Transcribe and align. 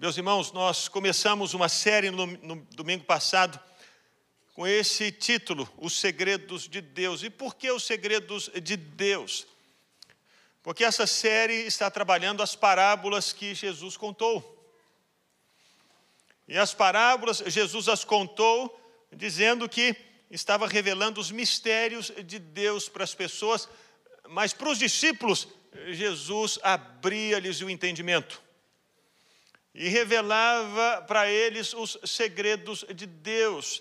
Meus 0.00 0.16
irmãos, 0.16 0.52
nós 0.52 0.86
começamos 0.86 1.54
uma 1.54 1.68
série 1.68 2.08
no, 2.12 2.24
no, 2.24 2.54
domingo 2.70 3.02
passado 3.02 3.58
com 4.54 4.64
esse 4.64 5.10
título, 5.10 5.68
Os 5.76 5.98
Segredos 5.98 6.68
de 6.68 6.80
Deus. 6.80 7.24
E 7.24 7.28
por 7.28 7.56
que 7.56 7.68
os 7.68 7.82
segredos 7.82 8.48
de 8.62 8.76
Deus? 8.76 9.44
Porque 10.62 10.84
essa 10.84 11.04
série 11.04 11.66
está 11.66 11.90
trabalhando 11.90 12.44
as 12.44 12.54
parábolas 12.54 13.32
que 13.32 13.56
Jesus 13.56 13.96
contou. 13.96 14.72
E 16.46 16.56
as 16.56 16.72
parábolas, 16.72 17.38
Jesus 17.38 17.88
as 17.88 18.04
contou 18.04 18.80
dizendo 19.12 19.68
que 19.68 19.96
estava 20.30 20.68
revelando 20.68 21.20
os 21.20 21.32
mistérios 21.32 22.12
de 22.24 22.38
Deus 22.38 22.88
para 22.88 23.02
as 23.02 23.16
pessoas, 23.16 23.68
mas 24.28 24.52
para 24.52 24.70
os 24.70 24.78
discípulos, 24.78 25.48
Jesus 25.88 26.56
abria-lhes 26.62 27.60
o 27.62 27.68
entendimento 27.68 28.46
e 29.78 29.88
revelava 29.88 31.02
para 31.02 31.30
eles 31.30 31.72
os 31.72 31.96
segredos 32.04 32.84
de 32.92 33.06
Deus, 33.06 33.80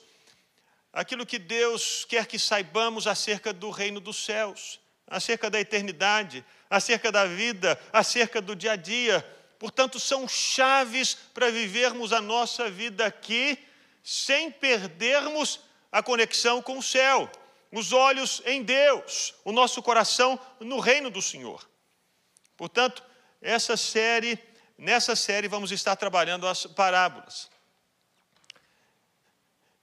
aquilo 0.93 1.25
que 1.25 1.39
Deus 1.39 2.05
quer 2.05 2.27
que 2.27 2.37
saibamos 2.37 3.07
acerca 3.07 3.51
do 3.51 3.71
reino 3.71 3.99
dos 3.99 4.23
céus, 4.23 4.79
acerca 5.07 5.49
da 5.49 5.59
eternidade, 5.59 6.45
acerca 6.69 7.11
da 7.11 7.25
vida, 7.25 7.81
acerca 7.91 8.39
do 8.39 8.55
dia 8.55 8.73
a 8.73 8.75
dia. 8.75 9.25
Portanto, 9.57 9.99
são 9.99 10.27
chaves 10.27 11.15
para 11.33 11.49
vivermos 11.49 12.13
a 12.13 12.21
nossa 12.21 12.69
vida 12.69 13.07
aqui 13.07 13.57
sem 14.03 14.51
perdermos 14.51 15.59
a 15.91 16.03
conexão 16.03 16.61
com 16.61 16.77
o 16.77 16.83
céu, 16.83 17.27
os 17.71 17.91
olhos 17.91 18.39
em 18.45 18.61
Deus, 18.61 19.33
o 19.43 19.51
nosso 19.51 19.81
coração 19.81 20.39
no 20.59 20.79
reino 20.79 21.09
do 21.09 21.23
Senhor. 21.23 21.67
Portanto, 22.55 23.03
essa 23.41 23.75
série 23.75 24.37
Nessa 24.79 25.15
série 25.15 25.47
vamos 25.47 25.71
estar 25.71 25.95
trabalhando 25.95 26.47
as 26.47 26.67
parábolas. 26.67 27.49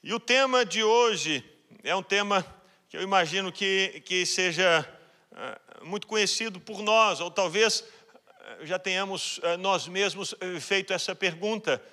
E 0.00 0.14
o 0.14 0.20
tema 0.20 0.64
de 0.64 0.84
hoje 0.84 1.44
é 1.82 1.96
um 1.96 2.02
tema 2.02 2.46
que 2.88 2.96
eu 2.96 3.02
imagino 3.02 3.50
que, 3.50 4.00
que 4.06 4.24
seja 4.24 4.88
uh, 5.32 5.84
muito 5.84 6.06
conhecido 6.06 6.60
por 6.60 6.80
nós, 6.80 7.18
ou 7.18 7.28
talvez 7.28 7.80
uh, 7.80 8.64
já 8.64 8.78
tenhamos 8.78 9.38
uh, 9.38 9.58
nós 9.58 9.88
mesmos 9.88 10.32
feito 10.60 10.92
essa 10.92 11.12
pergunta: 11.12 11.84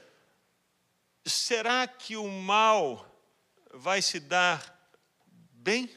será 1.26 1.88
que 1.88 2.16
o 2.16 2.28
mal 2.28 3.04
vai 3.74 4.04
se 4.04 4.20
dar 4.20 4.80
bem? 5.54 5.90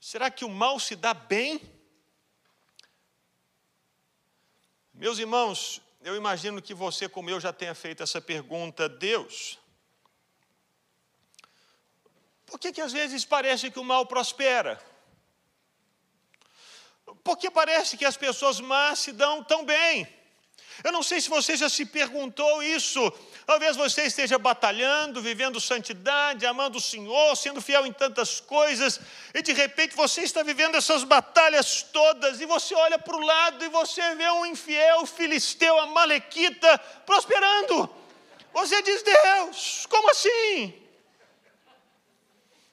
Será 0.00 0.32
que 0.32 0.44
o 0.44 0.48
mal 0.48 0.80
se 0.80 0.96
dá 0.96 1.14
bem? 1.14 1.73
Meus 5.04 5.18
irmãos, 5.18 5.82
eu 6.00 6.16
imagino 6.16 6.62
que 6.62 6.72
você, 6.72 7.06
como 7.06 7.28
eu, 7.28 7.38
já 7.38 7.52
tenha 7.52 7.74
feito 7.74 8.02
essa 8.02 8.22
pergunta: 8.22 8.88
Deus, 8.88 9.58
por 12.46 12.58
que, 12.58 12.72
que 12.72 12.80
às 12.80 12.90
vezes 12.90 13.22
parece 13.22 13.70
que 13.70 13.78
o 13.78 13.84
mal 13.84 14.06
prospera? 14.06 14.82
Porque 17.22 17.50
parece 17.50 17.98
que 17.98 18.06
as 18.06 18.16
pessoas 18.16 18.60
más 18.60 19.00
se 19.00 19.12
dão 19.12 19.44
tão 19.44 19.62
bem. 19.66 20.08
Eu 20.82 20.90
não 20.90 21.02
sei 21.02 21.20
se 21.20 21.28
você 21.28 21.56
já 21.56 21.68
se 21.68 21.84
perguntou 21.84 22.62
isso. 22.62 23.12
Talvez 23.46 23.76
você 23.76 24.02
esteja 24.04 24.38
batalhando, 24.38 25.20
vivendo 25.22 25.60
santidade, 25.60 26.46
amando 26.46 26.78
o 26.78 26.80
Senhor, 26.80 27.36
sendo 27.36 27.60
fiel 27.60 27.86
em 27.86 27.92
tantas 27.92 28.40
coisas, 28.40 28.98
e 29.32 29.42
de 29.42 29.52
repente 29.52 29.94
você 29.94 30.22
está 30.22 30.42
vivendo 30.42 30.76
essas 30.76 31.04
batalhas 31.04 31.82
todas, 31.82 32.40
e 32.40 32.46
você 32.46 32.74
olha 32.74 32.98
para 32.98 33.16
o 33.16 33.20
lado 33.20 33.64
e 33.64 33.68
você 33.68 34.14
vê 34.14 34.28
um 34.30 34.46
infiel 34.46 35.06
filisteu, 35.06 35.78
a 35.78 35.86
Malequita, 35.86 36.78
prosperando. 37.06 37.88
Você 38.52 38.82
diz: 38.82 39.02
Deus, 39.02 39.86
como 39.86 40.10
assim? 40.10 40.82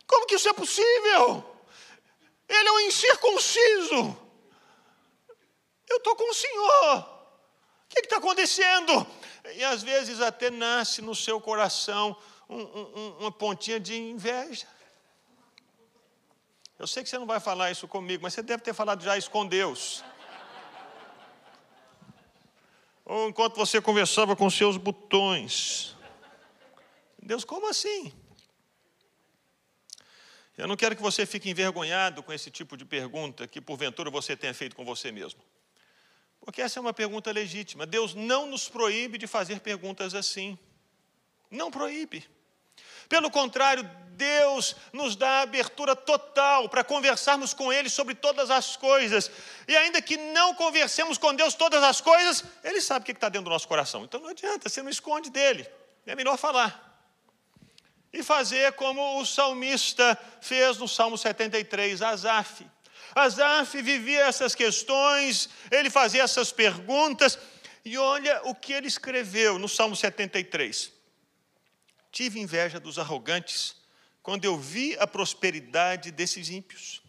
Como 0.08 0.26
que 0.26 0.36
isso 0.36 0.50
é 0.50 0.54
possível? 0.54 1.46
Ele 2.48 2.68
é 2.68 2.72
um 2.72 2.80
incircunciso. 2.82 4.18
Eu 5.90 5.98
estou 5.98 6.16
com 6.16 6.30
o 6.30 6.34
Senhor 6.34 7.21
que 7.92 8.00
está 8.02 8.18
acontecendo? 8.18 9.06
E 9.56 9.64
às 9.64 9.84
vezes 9.84 10.22
até 10.22 10.50
nasce 10.50 11.02
no 11.02 11.16
seu 11.16 11.40
coração 11.42 12.16
um, 12.50 12.62
um, 12.62 13.18
uma 13.20 13.32
pontinha 13.32 13.80
de 13.80 13.96
inveja. 13.98 14.68
Eu 16.78 16.88
sei 16.88 17.04
que 17.04 17.10
você 17.10 17.18
não 17.18 17.28
vai 17.28 17.40
falar 17.40 17.70
isso 17.72 17.88
comigo, 17.88 18.24
mas 18.24 18.34
você 18.34 18.42
deve 18.42 18.64
ter 18.64 18.74
falado 18.74 19.04
já 19.04 19.18
isso 19.18 19.30
com 19.30 19.46
Deus. 19.46 20.04
Ou 23.06 23.30
enquanto 23.30 23.56
você 23.56 23.82
conversava 23.82 24.36
com 24.36 24.50
seus 24.50 24.78
botões. 24.78 25.96
Deus, 27.22 27.44
como 27.44 27.70
assim? 27.70 28.14
Eu 30.58 30.68
não 30.68 30.76
quero 30.76 30.96
que 30.96 31.02
você 31.02 31.26
fique 31.26 31.50
envergonhado 31.50 32.22
com 32.22 32.32
esse 32.32 32.52
tipo 32.52 32.78
de 32.78 32.86
pergunta 32.86 33.48
que 33.48 33.60
porventura 33.60 34.10
você 34.10 34.36
tenha 34.36 34.54
feito 34.54 34.76
com 34.76 34.86
você 34.86 35.12
mesmo. 35.12 35.42
Porque 36.42 36.62
essa 36.62 36.80
é 36.80 36.82
uma 36.82 36.94
pergunta 36.94 37.32
legítima. 37.32 37.86
Deus 37.86 38.14
não 38.14 38.48
nos 38.48 38.68
proíbe 38.68 39.18
de 39.18 39.28
fazer 39.28 39.60
perguntas 39.60 40.14
assim. 40.16 40.58
Não 41.50 41.70
proíbe. 41.70 42.28
Pelo 43.08 43.30
contrário, 43.30 43.84
Deus 44.12 44.76
nos 44.94 45.16
dá 45.16 45.42
abertura 45.42 45.96
total 45.96 46.70
para 46.70 46.84
conversarmos 46.84 47.54
com 47.54 47.72
Ele 47.72 47.90
sobre 47.90 48.16
todas 48.16 48.50
as 48.50 48.76
coisas. 48.76 49.30
E 49.68 49.76
ainda 49.76 50.02
que 50.02 50.18
não 50.18 50.56
conversemos 50.56 51.18
com 51.18 51.34
Deus 51.34 51.54
todas 51.54 51.84
as 51.84 52.02
coisas, 52.02 52.44
Ele 52.64 52.82
sabe 52.82 53.04
o 53.04 53.06
que 53.06 53.12
está 53.12 53.30
dentro 53.30 53.46
do 53.46 53.52
nosso 53.52 53.68
coração. 53.68 54.04
Então 54.04 54.20
não 54.20 54.30
adianta, 54.30 54.70
você 54.70 54.82
não 54.82 54.90
esconde 54.90 55.30
dele. 55.30 55.68
É 56.06 56.16
melhor 56.16 56.38
falar. 56.38 56.90
E 58.14 58.24
fazer 58.24 58.74
como 58.74 59.20
o 59.20 59.26
salmista 59.26 60.18
fez 60.42 60.78
no 60.78 60.88
Salmo 60.88 61.18
73, 61.18 62.02
Asaf. 62.02 62.66
Asaf 63.16 63.82
vivia 63.82 64.22
essas 64.22 64.56
questões, 64.56 65.50
ele 65.70 65.90
fazia 65.90 66.24
essas 66.24 66.52
perguntas, 66.52 67.38
e 67.84 67.98
olha 67.98 68.42
o 68.46 68.54
que 68.54 68.74
ele 68.74 68.88
escreveu 68.88 69.58
no 69.58 69.68
Salmo 69.68 69.96
73. 69.96 70.92
Tive 72.12 72.40
inveja 72.40 72.80
dos 72.80 73.00
arrogantes 73.00 73.76
quando 74.22 74.46
eu 74.46 74.58
vi 74.58 74.96
a 75.00 75.08
prosperidade 75.08 76.12
desses 76.12 76.50
ímpios. 76.50 77.02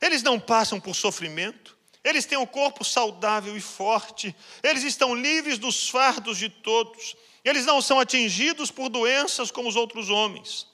Eles 0.00 0.22
não 0.22 0.38
passam 0.38 0.80
por 0.80 0.94
sofrimento, 0.94 1.76
eles 2.02 2.24
têm 2.24 2.38
um 2.38 2.46
corpo 2.46 2.84
saudável 2.84 3.56
e 3.56 3.60
forte, 3.60 4.34
eles 4.62 4.84
estão 4.84 5.14
livres 5.14 5.58
dos 5.58 5.88
fardos 5.88 6.38
de 6.38 6.48
todos, 6.48 7.16
eles 7.44 7.66
não 7.66 7.82
são 7.82 7.98
atingidos 7.98 8.70
por 8.70 8.88
doenças 8.88 9.50
como 9.50 9.68
os 9.68 9.76
outros 9.76 10.08
homens. 10.08 10.66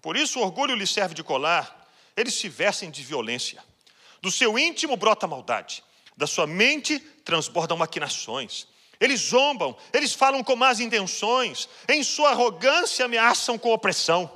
Por 0.00 0.16
isso 0.16 0.38
o 0.38 0.42
orgulho 0.42 0.74
lhes 0.74 0.90
serve 0.90 1.14
de 1.14 1.22
colar, 1.22 1.88
eles 2.16 2.34
se 2.34 2.48
vestem 2.48 2.90
de 2.90 3.02
violência. 3.02 3.64
Do 4.22 4.30
seu 4.30 4.56
íntimo 4.56 4.96
brota 4.96 5.26
maldade, 5.26 5.82
da 6.16 6.28
sua 6.28 6.46
mente 6.46 7.00
transbordam 7.24 7.76
maquinações. 7.76 8.68
Eles 9.00 9.20
zombam, 9.20 9.76
eles 9.92 10.14
falam 10.14 10.44
com 10.44 10.54
más 10.54 10.78
intenções, 10.78 11.68
em 11.88 12.04
sua 12.04 12.30
arrogância 12.30 13.04
ameaçam 13.04 13.58
com 13.58 13.72
opressão. 13.72 14.30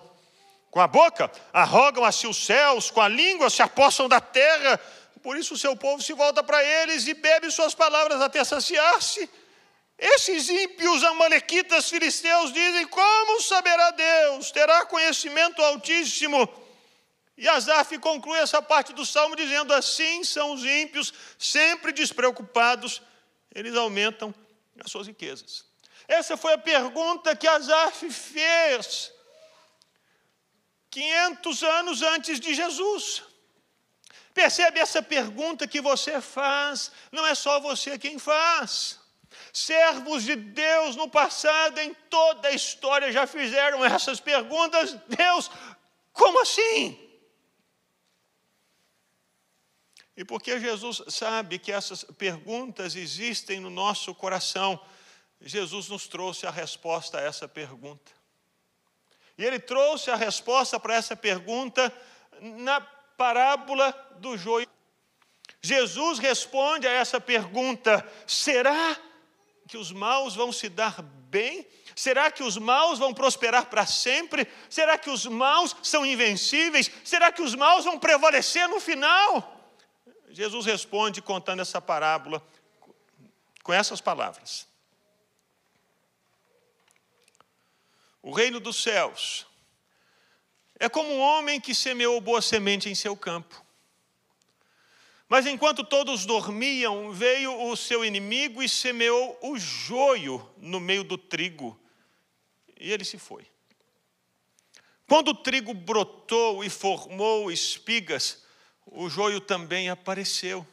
Com 0.72 0.80
a 0.80 0.88
boca 0.88 1.30
arrogam 1.52 2.04
a 2.04 2.10
si 2.10 2.26
os 2.26 2.36
céus, 2.36 2.90
com 2.90 3.00
a 3.00 3.06
língua 3.06 3.48
se 3.48 3.62
apossam 3.62 4.08
da 4.08 4.20
terra. 4.20 4.76
Por 5.22 5.36
isso 5.36 5.54
o 5.54 5.58
seu 5.58 5.76
povo 5.76 6.02
se 6.02 6.12
volta 6.12 6.42
para 6.42 6.62
eles 6.64 7.06
e 7.06 7.14
bebe 7.14 7.48
suas 7.52 7.72
palavras 7.72 8.20
até 8.20 8.42
saciar-se. 8.42 9.30
Esses 9.96 10.48
ímpios 10.48 11.04
amalequitas 11.04 11.88
filisteus 11.88 12.52
dizem: 12.52 12.88
Como 12.88 13.40
saberá 13.40 13.92
Deus? 13.92 14.50
Terá 14.50 14.84
conhecimento 14.84 15.62
altíssimo? 15.62 16.65
E 17.36 17.46
Asaf 17.48 17.98
conclui 17.98 18.38
essa 18.38 18.62
parte 18.62 18.92
do 18.92 19.04
salmo 19.04 19.36
dizendo: 19.36 19.74
Assim 19.74 20.24
são 20.24 20.54
os 20.54 20.64
ímpios, 20.64 21.12
sempre 21.38 21.92
despreocupados, 21.92 23.02
eles 23.54 23.74
aumentam 23.74 24.34
as 24.82 24.90
suas 24.90 25.06
riquezas. 25.06 25.64
Essa 26.08 26.36
foi 26.36 26.54
a 26.54 26.58
pergunta 26.58 27.36
que 27.36 27.46
Asaf 27.46 28.10
fez 28.10 29.12
500 30.90 31.62
anos 31.62 32.02
antes 32.02 32.40
de 32.40 32.54
Jesus. 32.54 33.22
Percebe 34.32 34.80
essa 34.80 35.02
pergunta 35.02 35.66
que 35.66 35.80
você 35.80 36.20
faz, 36.20 36.92
não 37.10 37.26
é 37.26 37.34
só 37.34 37.58
você 37.60 37.98
quem 37.98 38.18
faz. 38.18 39.00
Servos 39.52 40.24
de 40.24 40.36
Deus 40.36 40.94
no 40.96 41.08
passado, 41.08 41.78
em 41.78 41.92
toda 42.08 42.48
a 42.48 42.52
história, 42.52 43.12
já 43.12 43.26
fizeram 43.26 43.84
essas 43.84 44.20
perguntas. 44.20 44.94
Deus, 45.08 45.50
como 46.12 46.40
assim? 46.42 47.05
E 50.16 50.24
porque 50.24 50.58
Jesus 50.58 51.02
sabe 51.08 51.58
que 51.58 51.70
essas 51.70 52.02
perguntas 52.04 52.96
existem 52.96 53.60
no 53.60 53.68
nosso 53.68 54.14
coração, 54.14 54.80
Jesus 55.40 55.88
nos 55.88 56.08
trouxe 56.08 56.46
a 56.46 56.50
resposta 56.50 57.18
a 57.18 57.20
essa 57.20 57.46
pergunta. 57.46 58.10
E 59.36 59.44
ele 59.44 59.58
trouxe 59.58 60.10
a 60.10 60.16
resposta 60.16 60.80
para 60.80 60.94
essa 60.94 61.14
pergunta 61.14 61.92
na 62.40 62.80
parábola 62.80 63.92
do 64.18 64.38
joio. 64.38 64.66
Jesus 65.60 66.18
responde 66.18 66.86
a 66.86 66.92
essa 66.92 67.20
pergunta: 67.20 68.06
será 68.26 68.96
que 69.68 69.76
os 69.76 69.92
maus 69.92 70.34
vão 70.34 70.50
se 70.50 70.70
dar 70.70 71.02
bem? 71.02 71.66
Será 71.94 72.30
que 72.30 72.42
os 72.42 72.56
maus 72.56 72.98
vão 72.98 73.12
prosperar 73.12 73.66
para 73.66 73.84
sempre? 73.84 74.46
Será 74.70 74.96
que 74.96 75.10
os 75.10 75.26
maus 75.26 75.76
são 75.82 76.06
invencíveis? 76.06 76.90
Será 77.04 77.30
que 77.30 77.42
os 77.42 77.54
maus 77.54 77.84
vão 77.84 77.98
prevalecer 77.98 78.66
no 78.68 78.80
final? 78.80 79.55
Jesus 80.36 80.66
responde 80.66 81.22
contando 81.22 81.62
essa 81.62 81.80
parábola 81.80 82.46
com 83.62 83.72
essas 83.72 84.02
palavras: 84.02 84.68
O 88.20 88.30
reino 88.30 88.60
dos 88.60 88.76
céus 88.76 89.46
é 90.78 90.90
como 90.90 91.08
um 91.08 91.20
homem 91.20 91.58
que 91.58 91.74
semeou 91.74 92.20
boa 92.20 92.42
semente 92.42 92.90
em 92.90 92.94
seu 92.94 93.16
campo. 93.16 93.64
Mas 95.26 95.46
enquanto 95.46 95.82
todos 95.82 96.26
dormiam, 96.26 97.10
veio 97.12 97.58
o 97.70 97.74
seu 97.74 98.04
inimigo 98.04 98.62
e 98.62 98.68
semeou 98.68 99.38
o 99.40 99.58
joio 99.58 100.46
no 100.58 100.78
meio 100.78 101.02
do 101.02 101.16
trigo. 101.16 101.80
E 102.78 102.92
ele 102.92 103.06
se 103.06 103.18
foi. 103.18 103.46
Quando 105.08 105.28
o 105.28 105.34
trigo 105.34 105.72
brotou 105.72 106.62
e 106.62 106.68
formou 106.68 107.50
espigas, 107.50 108.45
o 108.86 109.10
joio 109.10 109.40
também 109.40 109.90
apareceu. 109.90 110.66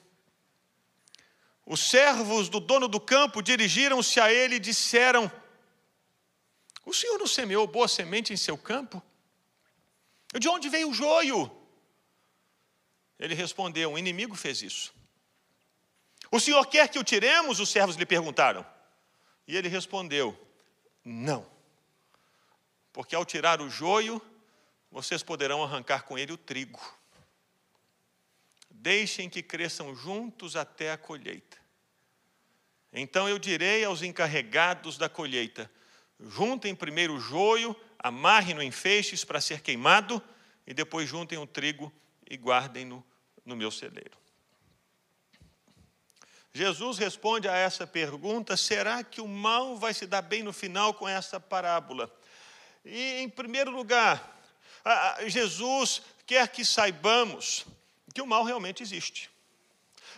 Os 1.66 1.80
servos 1.80 2.50
do 2.50 2.60
dono 2.60 2.88
do 2.88 3.00
campo 3.00 3.42
dirigiram-se 3.42 4.20
a 4.20 4.32
ele 4.32 4.56
e 4.56 4.60
disseram: 4.60 5.32
O 6.86 6.94
senhor 6.94 7.18
não 7.18 7.28
semeou 7.28 7.66
boa 7.66 7.88
semente 7.88 8.32
em 8.32 8.38
seu 8.38 8.58
campo? 8.58 9.02
De 10.40 10.48
onde 10.48 10.70
veio 10.70 10.90
o 10.90 10.94
joio? 10.94 11.52
Ele 13.18 13.34
respondeu: 13.34 13.94
O 13.94 13.98
inimigo 13.98 14.36
fez 14.36 14.62
isso. 14.62 14.94
O 16.30 16.40
senhor 16.40 16.66
quer 16.68 16.90
que 16.90 17.00
o 17.00 17.04
tiremos? 17.04 17.60
Os 17.60 17.70
servos 17.70 17.96
lhe 17.96 18.06
perguntaram. 18.06 18.66
E 19.48 19.56
ele 19.56 19.70
respondeu: 19.70 20.38
Não. 21.04 21.50
Porque 22.92 23.16
ao 23.16 23.26
tirar 23.26 23.62
o 23.62 23.70
joio, 23.70 24.22
vocês 24.92 25.24
poderão 25.24 25.64
arrancar 25.64 26.04
com 26.04 26.18
ele 26.18 26.34
o 26.34 26.38
trigo. 26.38 26.80
Deixem 28.84 29.30
que 29.30 29.42
cresçam 29.42 29.96
juntos 29.96 30.58
até 30.58 30.92
a 30.92 30.98
colheita. 30.98 31.58
Então 32.92 33.30
eu 33.30 33.40
direi 33.40 33.86
aos 33.86 34.02
encarregados 34.02 34.98
da 34.98 35.08
colheita: 35.08 35.72
juntem 36.20 36.76
primeiro 36.76 37.14
o 37.14 37.20
joio, 37.20 37.74
amarrem-no 37.98 38.62
em 38.62 38.72
feixes 38.72 39.24
para 39.24 39.40
ser 39.40 39.62
queimado, 39.62 40.22
e 40.68 40.74
depois 40.74 41.08
juntem 41.08 41.38
o 41.38 41.48
trigo 41.48 41.94
e 42.30 42.36
guardem-no 42.36 43.02
no 43.46 43.56
meu 43.56 43.72
celeiro. 43.72 44.18
Jesus 46.52 46.98
responde 46.98 47.48
a 47.48 47.56
essa 47.56 47.88
pergunta: 47.88 48.58
será 48.58 49.02
que 49.02 49.22
o 49.22 49.28
mal 49.30 49.78
vai 49.78 49.94
se 49.94 50.06
dar 50.06 50.22
bem 50.22 50.44
no 50.44 50.52
final 50.52 50.94
com 50.94 51.08
essa 51.08 51.40
parábola? 51.40 52.14
E, 52.84 53.22
em 53.22 53.30
primeiro 53.30 53.72
lugar, 53.72 54.44
Jesus 55.26 56.02
quer 56.26 56.50
que 56.50 56.66
saibamos 56.66 57.66
que 58.14 58.22
o 58.22 58.28
mal 58.28 58.44
realmente 58.44 58.82
existe. 58.82 59.30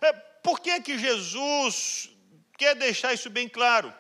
É, 0.02 0.14
por 0.14 0.60
que, 0.60 0.80
que 0.82 0.98
Jesus 0.98 2.10
quer 2.58 2.76
deixar 2.76 3.14
isso 3.14 3.30
bem 3.30 3.48
claro? 3.50 3.94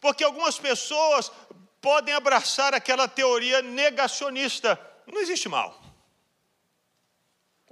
Porque 0.00 0.24
algumas 0.24 0.58
pessoas 0.58 1.30
podem 1.80 2.14
abraçar 2.14 2.74
aquela 2.74 3.06
teoria 3.06 3.62
negacionista: 3.62 4.78
não 5.06 5.20
existe 5.20 5.48
mal. 5.48 5.80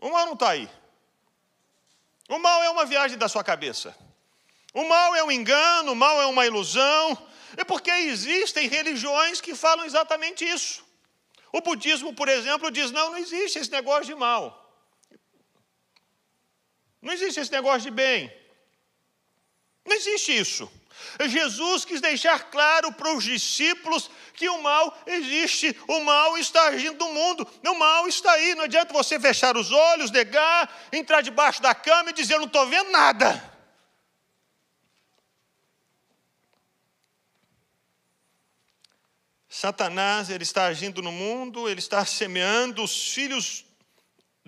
O 0.00 0.11
mal 0.11 0.26
não 0.26 0.35
está 0.35 0.50
aí. 0.50 0.69
O 2.29 2.38
mal 2.38 2.62
é 2.62 2.71
uma 2.71 2.85
viagem 2.85 3.19
da 3.19 3.29
sua 3.29 3.43
cabeça. 3.43 3.97
O 4.75 4.85
mal 4.85 5.17
é 5.17 5.25
um 5.25 5.32
engano, 5.32 5.93
o 5.93 5.97
mal 5.97 6.21
é 6.21 6.26
uma 6.26 6.47
ilusão. 6.47 7.26
É 7.56 7.64
porque 7.64 7.91
existem 7.91 8.69
religiões 8.69 9.41
que 9.41 9.55
falam 9.55 9.85
exatamente 9.85 10.44
isso. 10.44 10.85
O 11.50 11.61
budismo, 11.61 12.14
por 12.14 12.29
exemplo, 12.29 12.71
diz: 12.71 12.91
não, 12.91 13.11
não 13.11 13.19
existe 13.19 13.59
esse 13.59 13.71
negócio 13.71 14.05
de 14.05 14.14
mal. 14.14 14.68
Não 17.08 17.14
existe 17.14 17.40
esse 17.40 17.50
negócio 17.50 17.81
de 17.81 17.90
bem. 17.90 18.31
Não 19.87 19.96
existe 19.96 20.37
isso. 20.37 20.70
Jesus 21.26 21.87
quis 21.87 22.02
deixar 22.02 22.50
claro 22.50 22.93
para 22.93 23.14
os 23.14 23.25
discípulos 23.25 24.10
que 24.34 24.46
o 24.46 24.60
mal 24.60 24.94
existe, 25.06 25.75
o 25.88 26.00
mal 26.00 26.37
está 26.37 26.64
agindo 26.64 27.02
no 27.02 27.14
mundo, 27.14 27.49
o 27.66 27.75
mal 27.78 28.06
está 28.06 28.31
aí. 28.32 28.55
Não 28.55 28.64
adianta 28.64 28.93
você 28.93 29.19
fechar 29.19 29.56
os 29.56 29.72
olhos, 29.72 30.10
negar, 30.10 30.70
entrar 30.93 31.22
debaixo 31.22 31.62
da 31.62 31.75
cama 31.75 32.10
e 32.10 32.12
dizer: 32.12 32.34
Eu 32.34 32.40
não 32.40 32.46
estou 32.46 32.66
vendo 32.66 32.90
nada. 32.90 33.43
Satanás 39.49 40.28
ele 40.28 40.43
está 40.43 40.66
agindo 40.66 41.00
no 41.00 41.11
mundo, 41.11 41.70
ele 41.70 41.81
está 41.81 42.04
semeando 42.04 42.84
os 42.84 43.14
filhos 43.14 43.64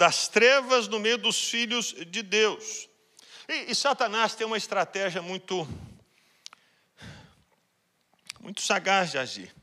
das 0.00 0.28
trevas 0.28 0.88
no 0.88 0.98
meio 0.98 1.18
dos 1.18 1.50
filhos 1.50 1.94
de 2.06 2.22
Deus. 2.22 2.88
E, 3.46 3.70
e 3.70 3.74
Satanás 3.74 4.34
tem 4.34 4.46
uma 4.46 4.56
estratégia 4.56 5.20
muito, 5.20 5.68
muito 8.40 8.62
sagaz 8.62 9.10
de 9.10 9.18
agir. 9.18 9.54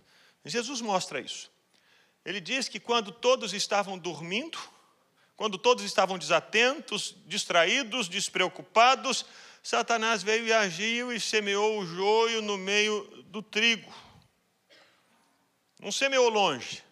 Jesus 0.46 0.80
mostra 0.80 1.20
isso. 1.20 1.52
Ele 2.24 2.40
diz 2.40 2.70
que 2.70 2.80
quando 2.80 3.12
todos 3.12 3.52
estavam 3.52 3.98
dormindo, 3.98 4.60
quando 5.36 5.58
todos 5.58 5.84
estavam 5.84 6.20
desatentos, 6.20 7.16
distraídos, 7.26 8.08
despreocupados, 8.08 9.26
Satanás 9.64 10.22
veio 10.22 10.46
e 10.46 10.54
agiu 10.54 11.12
e 11.12 11.20
semeou 11.20 11.80
o 11.80 11.86
joio 11.88 12.44
no 12.44 12.60
meio 12.60 13.24
do 13.26 13.42
trigo. 13.42 13.92
Não 15.82 15.92
semeou 15.92 16.30
longe, 16.30 16.84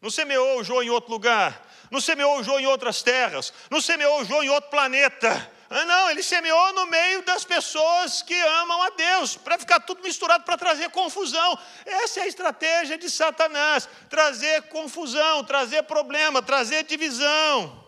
não 0.00 0.08
semeou 0.08 0.60
o 0.60 0.62
joio 0.62 0.86
em 0.86 0.90
outro 0.90 1.10
lugar, 1.10 1.65
não 1.90 2.00
semeou 2.00 2.38
o 2.38 2.42
joio 2.42 2.60
em 2.60 2.66
outras 2.66 3.02
terras, 3.02 3.52
não 3.70 3.80
semeou 3.80 4.20
o 4.20 4.24
joio 4.24 4.44
em 4.44 4.50
outro 4.50 4.70
planeta. 4.70 5.52
Ah, 5.68 5.84
não, 5.84 6.10
ele 6.10 6.22
semeou 6.22 6.72
no 6.74 6.86
meio 6.86 7.22
das 7.22 7.44
pessoas 7.44 8.22
que 8.22 8.34
amam 8.34 8.82
a 8.82 8.90
Deus, 8.90 9.36
para 9.36 9.58
ficar 9.58 9.80
tudo 9.80 10.02
misturado, 10.02 10.44
para 10.44 10.56
trazer 10.56 10.90
confusão. 10.90 11.58
Essa 11.84 12.20
é 12.20 12.22
a 12.22 12.28
estratégia 12.28 12.96
de 12.96 13.10
Satanás: 13.10 13.88
trazer 14.08 14.62
confusão, 14.68 15.42
trazer 15.44 15.82
problema, 15.82 16.40
trazer 16.40 16.84
divisão. 16.84 17.84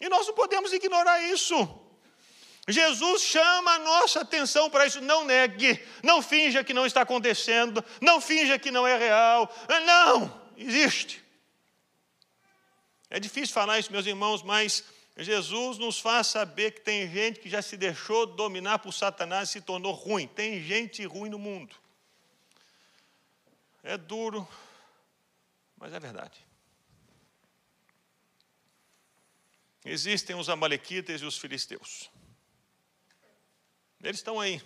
E 0.00 0.08
nós 0.08 0.26
não 0.26 0.34
podemos 0.34 0.72
ignorar 0.72 1.20
isso. 1.22 1.80
Jesus 2.68 3.22
chama 3.22 3.72
a 3.72 3.78
nossa 3.80 4.20
atenção 4.20 4.70
para 4.70 4.86
isso. 4.86 5.00
Não 5.00 5.24
negue, 5.24 5.84
não 6.02 6.22
finja 6.22 6.62
que 6.62 6.72
não 6.72 6.86
está 6.86 7.02
acontecendo, 7.02 7.84
não 8.00 8.20
finja 8.20 8.58
que 8.58 8.70
não 8.70 8.86
é 8.86 8.96
real. 8.96 9.52
Ah, 9.68 9.80
não, 9.80 10.42
existe. 10.56 11.21
É 13.14 13.20
difícil 13.20 13.52
falar 13.52 13.78
isso, 13.78 13.92
meus 13.92 14.06
irmãos, 14.06 14.42
mas 14.42 14.84
Jesus 15.18 15.76
nos 15.76 16.00
faz 16.00 16.28
saber 16.28 16.70
que 16.70 16.80
tem 16.80 17.06
gente 17.12 17.40
que 17.40 17.50
já 17.50 17.60
se 17.60 17.76
deixou 17.76 18.24
dominar 18.24 18.78
por 18.78 18.90
Satanás 18.90 19.50
e 19.50 19.52
se 19.52 19.60
tornou 19.60 19.92
ruim. 19.92 20.26
Tem 20.26 20.62
gente 20.62 21.04
ruim 21.04 21.28
no 21.28 21.38
mundo. 21.38 21.76
É 23.82 23.98
duro, 23.98 24.48
mas 25.76 25.92
é 25.92 26.00
verdade. 26.00 26.42
Existem 29.84 30.34
os 30.34 30.48
amalequitas 30.48 31.20
e 31.20 31.26
os 31.26 31.36
filisteus. 31.36 32.10
Eles 34.02 34.20
estão 34.20 34.40
aí 34.40 34.58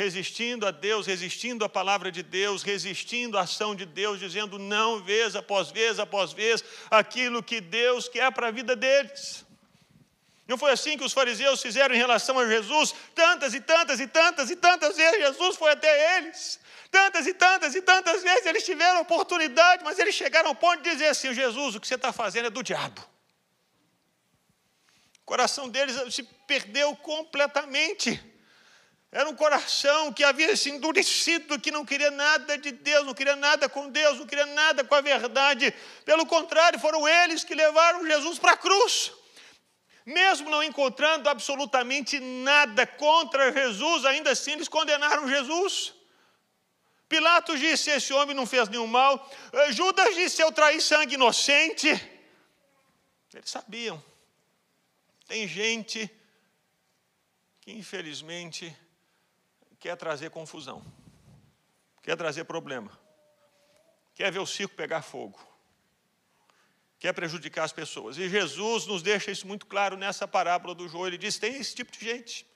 resistindo 0.00 0.66
a 0.66 0.70
Deus, 0.70 1.06
resistindo 1.06 1.62
à 1.62 1.68
palavra 1.68 2.10
de 2.10 2.22
Deus, 2.22 2.62
resistindo 2.62 3.36
à 3.36 3.42
ação 3.42 3.74
de 3.74 3.84
Deus, 3.84 4.18
dizendo 4.18 4.58
não 4.58 5.02
vez 5.02 5.36
após 5.36 5.70
vez 5.70 5.98
após 5.98 6.32
vez 6.32 6.64
aquilo 6.90 7.42
que 7.42 7.60
Deus 7.60 8.08
quer 8.08 8.32
para 8.32 8.48
a 8.48 8.50
vida 8.50 8.74
deles. 8.74 9.44
Não 10.48 10.56
foi 10.56 10.72
assim 10.72 10.96
que 10.96 11.04
os 11.04 11.12
fariseus 11.12 11.60
fizeram 11.60 11.94
em 11.94 11.98
relação 11.98 12.38
a 12.38 12.48
Jesus? 12.48 12.94
Tantas 13.14 13.52
e 13.52 13.60
tantas 13.60 14.00
e 14.00 14.06
tantas 14.06 14.50
e 14.50 14.56
tantas 14.56 14.96
vezes 14.96 15.20
Jesus 15.20 15.56
foi 15.56 15.72
até 15.72 16.16
eles. 16.16 16.58
Tantas 16.90 17.26
e 17.26 17.34
tantas 17.34 17.74
e 17.74 17.82
tantas 17.82 18.22
vezes 18.22 18.46
eles 18.46 18.64
tiveram 18.64 19.02
oportunidade, 19.02 19.84
mas 19.84 19.98
eles 19.98 20.14
chegaram 20.14 20.48
ao 20.48 20.54
ponto 20.54 20.82
de 20.82 20.90
dizer 20.90 21.08
assim: 21.08 21.34
Jesus, 21.34 21.74
o 21.74 21.80
que 21.80 21.86
você 21.86 21.96
está 21.96 22.10
fazendo 22.10 22.46
é 22.46 22.50
do 22.50 22.62
diabo. 22.62 23.02
O 25.18 25.26
coração 25.26 25.68
deles 25.68 25.94
se 26.14 26.22
perdeu 26.22 26.96
completamente. 26.96 28.29
Era 29.12 29.28
um 29.28 29.34
coração 29.34 30.12
que 30.12 30.22
havia 30.22 30.54
se 30.56 30.70
endurecido, 30.70 31.58
que 31.58 31.72
não 31.72 31.84
queria 31.84 32.12
nada 32.12 32.56
de 32.56 32.70
Deus, 32.70 33.04
não 33.04 33.12
queria 33.12 33.34
nada 33.34 33.68
com 33.68 33.90
Deus, 33.90 34.18
não 34.18 34.26
queria 34.26 34.46
nada 34.46 34.84
com 34.84 34.94
a 34.94 35.00
verdade. 35.00 35.74
Pelo 36.04 36.24
contrário, 36.24 36.78
foram 36.78 37.08
eles 37.08 37.42
que 37.42 37.54
levaram 37.54 38.06
Jesus 38.06 38.38
para 38.38 38.52
a 38.52 38.56
cruz. 38.56 39.12
Mesmo 40.06 40.48
não 40.48 40.62
encontrando 40.62 41.28
absolutamente 41.28 42.20
nada 42.20 42.86
contra 42.86 43.52
Jesus, 43.52 44.04
ainda 44.04 44.30
assim 44.30 44.52
eles 44.52 44.68
condenaram 44.68 45.28
Jesus. 45.28 45.92
Pilatos 47.08 47.58
disse: 47.58 47.90
Esse 47.90 48.12
homem 48.12 48.34
não 48.34 48.46
fez 48.46 48.68
nenhum 48.68 48.86
mal. 48.86 49.28
Eh, 49.52 49.72
Judas 49.72 50.14
disse: 50.14 50.40
Eu 50.40 50.52
traí 50.52 50.80
sangue 50.80 51.14
inocente. 51.14 51.88
Eles 53.34 53.50
sabiam. 53.50 54.02
Tem 55.26 55.46
gente 55.48 56.08
que 57.60 57.72
infelizmente 57.72 58.76
quer 59.80 59.96
trazer 59.96 60.30
confusão, 60.30 60.84
quer 62.02 62.16
trazer 62.16 62.44
problema, 62.44 62.92
quer 64.14 64.30
ver 64.30 64.38
o 64.38 64.46
circo 64.46 64.76
pegar 64.76 65.00
fogo, 65.00 65.40
quer 66.98 67.14
prejudicar 67.14 67.64
as 67.64 67.72
pessoas. 67.72 68.18
E 68.18 68.28
Jesus 68.28 68.86
nos 68.86 69.02
deixa 69.02 69.30
isso 69.30 69.48
muito 69.48 69.66
claro 69.66 69.96
nessa 69.96 70.28
parábola 70.28 70.74
do 70.74 70.86
joio. 70.86 71.08
Ele 71.08 71.18
diz: 71.18 71.38
tem 71.38 71.56
esse 71.56 71.74
tipo 71.74 71.90
de 71.90 71.98
gente. 71.98 72.46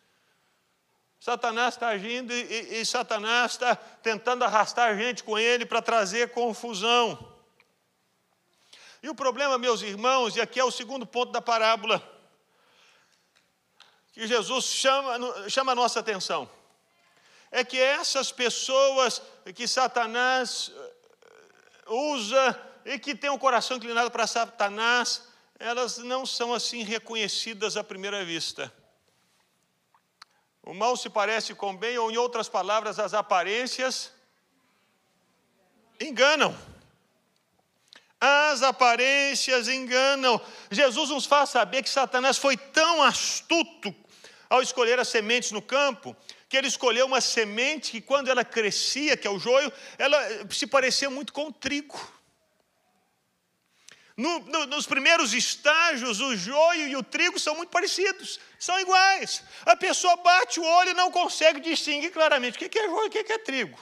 Satanás 1.18 1.74
está 1.74 1.88
agindo 1.88 2.34
e, 2.34 2.42
e, 2.42 2.80
e 2.80 2.86
Satanás 2.86 3.52
está 3.52 3.74
tentando 3.74 4.44
arrastar 4.44 4.90
a 4.90 4.94
gente 4.94 5.24
com 5.24 5.38
ele 5.38 5.64
para 5.64 5.80
trazer 5.80 6.30
confusão. 6.30 7.32
E 9.02 9.08
o 9.08 9.14
problema, 9.14 9.56
meus 9.56 9.80
irmãos, 9.80 10.36
e 10.36 10.40
aqui 10.42 10.60
é 10.60 10.64
o 10.64 10.70
segundo 10.70 11.06
ponto 11.06 11.32
da 11.32 11.40
parábola, 11.40 12.02
que 14.12 14.26
Jesus 14.26 14.66
chama, 14.66 15.48
chama 15.48 15.72
a 15.72 15.74
nossa 15.74 16.00
atenção, 16.00 16.48
é 17.54 17.62
que 17.62 17.78
essas 17.78 18.32
pessoas 18.32 19.22
que 19.54 19.68
Satanás 19.68 20.72
eh, 20.74 20.92
usa 21.86 22.60
e 22.84 22.98
que 22.98 23.14
têm 23.14 23.30
o 23.30 23.34
um 23.34 23.38
coração 23.38 23.76
inclinado 23.76 24.10
para 24.10 24.26
Satanás, 24.26 25.22
elas 25.56 25.98
não 25.98 26.26
são 26.26 26.52
assim 26.52 26.82
reconhecidas 26.82 27.76
à 27.76 27.84
primeira 27.84 28.24
vista. 28.24 28.74
O 30.64 30.74
mal 30.74 30.96
se 30.96 31.08
parece 31.08 31.54
com 31.54 31.70
o 31.70 31.78
bem, 31.78 31.96
ou 31.96 32.10
em 32.10 32.16
outras 32.16 32.48
palavras, 32.48 32.98
as 32.98 33.14
aparências 33.14 34.10
enganam. 36.00 36.58
As 38.20 38.62
aparências 38.62 39.68
enganam. 39.68 40.40
Jesus 40.72 41.10
nos 41.10 41.24
faz 41.24 41.50
saber 41.50 41.84
que 41.84 41.88
Satanás 41.88 42.36
foi 42.36 42.56
tão 42.56 43.00
astuto 43.00 43.94
ao 44.50 44.60
escolher 44.60 44.98
as 44.98 45.06
sementes 45.06 45.52
no 45.52 45.62
campo, 45.62 46.16
que 46.54 46.58
ele 46.58 46.68
escolheu 46.68 47.06
uma 47.06 47.20
semente 47.20 47.90
que, 47.90 48.00
quando 48.00 48.30
ela 48.30 48.44
crescia, 48.44 49.16
que 49.16 49.26
é 49.26 49.30
o 49.30 49.40
joio, 49.40 49.72
ela 49.98 50.16
se 50.48 50.68
parecia 50.68 51.10
muito 51.10 51.32
com 51.32 51.48
o 51.48 51.52
trigo. 51.52 51.98
No, 54.16 54.38
no, 54.38 54.66
nos 54.66 54.86
primeiros 54.86 55.34
estágios, 55.34 56.20
o 56.20 56.36
joio 56.36 56.86
e 56.86 56.94
o 56.94 57.02
trigo 57.02 57.40
são 57.40 57.56
muito 57.56 57.70
parecidos, 57.70 58.38
são 58.56 58.78
iguais. 58.78 59.42
A 59.66 59.74
pessoa 59.74 60.14
bate 60.18 60.60
o 60.60 60.64
olho 60.64 60.90
e 60.90 60.94
não 60.94 61.10
consegue 61.10 61.58
distinguir 61.58 62.12
claramente 62.12 62.54
o 62.54 62.70
que 62.70 62.78
é 62.78 62.86
joio 62.86 63.06
e 63.06 63.08
o 63.08 63.10
que 63.10 63.32
é 63.32 63.38
trigo. 63.38 63.76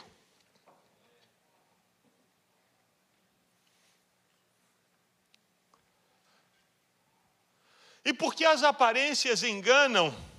E 8.02 8.14
porque 8.14 8.46
as 8.46 8.62
aparências 8.62 9.42
enganam, 9.42 10.31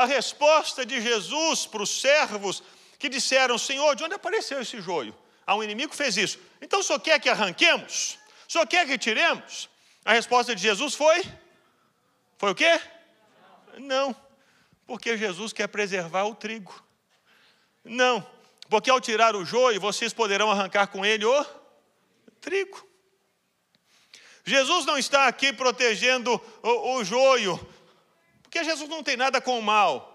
a 0.00 0.06
resposta 0.06 0.86
de 0.86 0.98
Jesus 0.98 1.66
para 1.66 1.82
os 1.82 2.00
servos 2.00 2.62
que 2.98 3.06
disseram: 3.06 3.58
Senhor, 3.58 3.94
de 3.94 4.02
onde 4.02 4.14
apareceu 4.14 4.58
esse 4.58 4.80
joio? 4.80 5.14
Ah, 5.46 5.54
um 5.54 5.62
inimigo 5.62 5.94
fez 5.94 6.16
isso. 6.16 6.38
Então 6.58 6.82
senhor 6.82 7.00
quer 7.00 7.20
que 7.20 7.28
arranquemos? 7.28 8.18
Senhor 8.48 8.66
quer 8.66 8.86
que 8.86 8.96
tiremos? 8.96 9.68
A 10.02 10.14
resposta 10.14 10.54
de 10.54 10.62
Jesus 10.62 10.94
foi: 10.94 11.22
Foi 12.38 12.50
o 12.50 12.54
quê? 12.54 12.80
Não, 13.76 14.16
porque 14.86 15.18
Jesus 15.18 15.52
quer 15.52 15.66
preservar 15.66 16.24
o 16.24 16.34
trigo. 16.34 16.82
Não, 17.84 18.26
porque 18.70 18.88
ao 18.88 19.02
tirar 19.02 19.36
o 19.36 19.44
joio, 19.44 19.78
vocês 19.78 20.14
poderão 20.14 20.50
arrancar 20.50 20.86
com 20.86 21.04
ele 21.04 21.26
o 21.26 21.46
trigo. 22.40 22.88
Jesus 24.46 24.86
não 24.86 24.96
está 24.96 25.26
aqui 25.26 25.52
protegendo 25.52 26.40
o, 26.62 26.94
o 26.94 27.04
joio, 27.04 27.60
porque 28.50 28.64
Jesus 28.64 28.88
não 28.90 29.00
tem 29.00 29.16
nada 29.16 29.40
com 29.40 29.56
o 29.56 29.62
mal. 29.62 30.08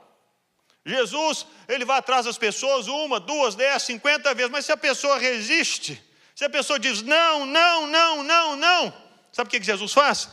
Jesus, 0.86 1.48
ele 1.70 1.86
vai 1.86 1.98
atrás 2.00 2.26
das 2.26 2.38
pessoas 2.38 2.90
uma, 2.90 3.18
duas, 3.18 3.56
dez, 3.56 3.84
cinquenta 3.84 4.36
vezes, 4.36 4.52
mas 4.52 4.66
se 4.66 4.74
a 4.74 4.78
pessoa 4.78 5.18
resiste, 5.18 6.04
se 6.36 6.44
a 6.44 6.50
pessoa 6.50 6.78
diz 6.78 7.02
não, 7.02 7.46
não, 7.46 7.88
não, 7.88 8.22
não, 8.22 8.58
não, 8.58 8.94
sabe 9.32 9.48
o 9.48 9.52
que 9.52 9.64
Jesus 9.64 9.94
faz? 9.94 10.30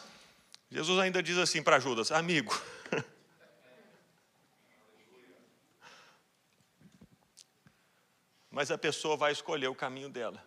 Jesus 0.69 0.99
ainda 0.99 1.23
diz 1.23 1.39
assim 1.39 1.63
para 1.63 1.79
Judas: 1.79 2.11
amigo. 2.11 2.61
Mas 8.51 8.73
a 8.73 8.77
pessoa 8.77 9.17
vai 9.17 9.31
escolher 9.31 9.69
o 9.69 9.75
caminho 9.77 10.09
dela. 10.09 10.45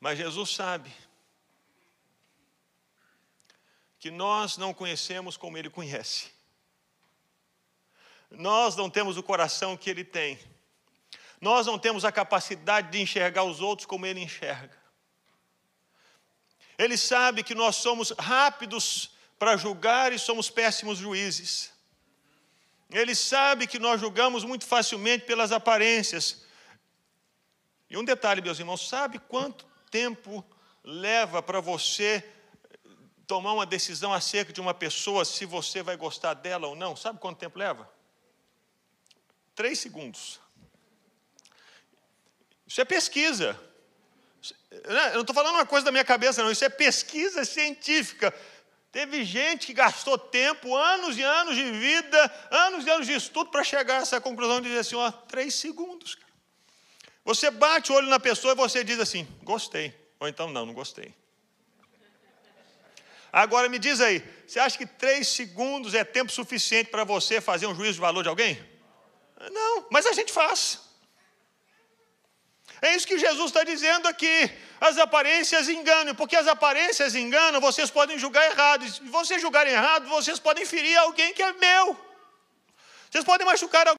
Mas 0.00 0.18
Jesus 0.18 0.54
sabe 0.54 0.92
que 3.98 4.10
nós 4.10 4.56
não 4.56 4.72
conhecemos 4.72 5.36
como 5.36 5.58
Ele 5.58 5.68
conhece. 5.68 6.30
Nós 8.30 8.76
não 8.76 8.88
temos 8.88 9.16
o 9.16 9.22
coração 9.22 9.76
que 9.76 9.90
Ele 9.90 10.04
tem. 10.04 10.38
Nós 11.40 11.66
não 11.66 11.78
temos 11.78 12.04
a 12.04 12.12
capacidade 12.12 12.90
de 12.90 13.00
enxergar 13.00 13.44
os 13.44 13.60
outros 13.60 13.86
como 13.86 14.06
Ele 14.06 14.20
enxerga. 14.20 14.76
Ele 16.76 16.96
sabe 16.96 17.42
que 17.42 17.54
nós 17.54 17.76
somos 17.76 18.10
rápidos 18.10 19.10
para 19.36 19.56
julgar 19.56 20.12
e 20.12 20.18
somos 20.18 20.48
péssimos 20.48 20.98
juízes. 20.98 21.72
Ele 22.90 23.14
sabe 23.14 23.66
que 23.66 23.78
nós 23.78 24.00
julgamos 24.00 24.44
muito 24.44 24.64
facilmente 24.64 25.24
pelas 25.26 25.50
aparências. 25.50 26.46
E 27.90 27.96
um 27.96 28.04
detalhe, 28.04 28.40
meus 28.40 28.58
irmãos, 28.58 28.88
sabe 28.88 29.18
quanto 29.18 29.67
tempo 29.90 30.44
leva 30.84 31.42
para 31.42 31.60
você 31.60 32.24
tomar 33.26 33.52
uma 33.52 33.66
decisão 33.66 34.12
acerca 34.12 34.52
de 34.52 34.60
uma 34.60 34.72
pessoa, 34.72 35.24
se 35.24 35.44
você 35.44 35.82
vai 35.82 35.96
gostar 35.96 36.34
dela 36.34 36.66
ou 36.66 36.74
não? 36.74 36.96
Sabe 36.96 37.18
quanto 37.18 37.38
tempo 37.38 37.58
leva? 37.58 37.88
Três 39.54 39.78
segundos. 39.78 40.40
Isso 42.66 42.80
é 42.80 42.84
pesquisa. 42.84 43.58
Eu 44.70 45.14
não 45.14 45.20
estou 45.22 45.34
falando 45.34 45.56
uma 45.56 45.66
coisa 45.66 45.84
da 45.84 45.92
minha 45.92 46.04
cabeça, 46.04 46.42
não. 46.42 46.50
Isso 46.50 46.64
é 46.64 46.68
pesquisa 46.68 47.44
científica. 47.44 48.34
Teve 48.90 49.24
gente 49.24 49.66
que 49.66 49.74
gastou 49.74 50.16
tempo, 50.16 50.74
anos 50.74 51.18
e 51.18 51.22
anos 51.22 51.54
de 51.54 51.70
vida, 51.70 52.48
anos 52.50 52.86
e 52.86 52.90
anos 52.90 53.06
de 53.06 53.12
estudo 53.14 53.50
para 53.50 53.62
chegar 53.62 53.98
a 53.98 54.02
essa 54.02 54.20
conclusão 54.20 54.60
de 54.60 54.68
dizer 54.68 54.80
assim: 54.80 54.96
ó, 54.96 55.10
três 55.10 55.54
segundos. 55.54 56.14
Cara. 56.14 56.27
Você 57.28 57.50
bate 57.50 57.92
o 57.92 57.94
olho 57.94 58.08
na 58.08 58.18
pessoa 58.18 58.52
e 58.52 58.56
você 58.56 58.82
diz 58.82 58.98
assim: 58.98 59.28
gostei. 59.42 59.94
Ou 60.18 60.26
então, 60.26 60.48
não, 60.50 60.64
não 60.64 60.72
gostei. 60.72 61.14
Agora 63.30 63.68
me 63.68 63.78
diz 63.78 64.00
aí, 64.00 64.24
você 64.46 64.58
acha 64.58 64.78
que 64.78 64.86
três 64.86 65.28
segundos 65.28 65.92
é 65.92 66.02
tempo 66.04 66.32
suficiente 66.32 66.88
para 66.88 67.04
você 67.04 67.38
fazer 67.38 67.66
um 67.66 67.74
juízo 67.74 67.96
de 67.96 68.00
valor 68.00 68.22
de 68.22 68.30
alguém? 68.30 68.54
Não, 69.52 69.86
mas 69.90 70.06
a 70.06 70.14
gente 70.14 70.32
faz. 70.32 70.80
É 72.80 72.96
isso 72.96 73.06
que 73.06 73.18
Jesus 73.18 73.48
está 73.50 73.62
dizendo 73.62 74.08
aqui. 74.08 74.50
As 74.80 74.96
aparências 74.96 75.68
enganam, 75.68 76.14
porque 76.14 76.34
as 76.34 76.48
aparências 76.48 77.14
enganam, 77.14 77.60
vocês 77.60 77.90
podem 77.90 78.18
julgar 78.18 78.50
errado. 78.50 78.90
Se 78.90 79.02
vocês 79.18 79.42
julgarem 79.42 79.74
errado, 79.74 80.08
vocês 80.08 80.38
podem 80.38 80.64
ferir 80.64 80.96
alguém 80.96 81.34
que 81.34 81.42
é 81.42 81.52
meu. 81.52 81.94
Vocês 83.10 83.22
podem 83.22 83.46
machucar 83.46 83.97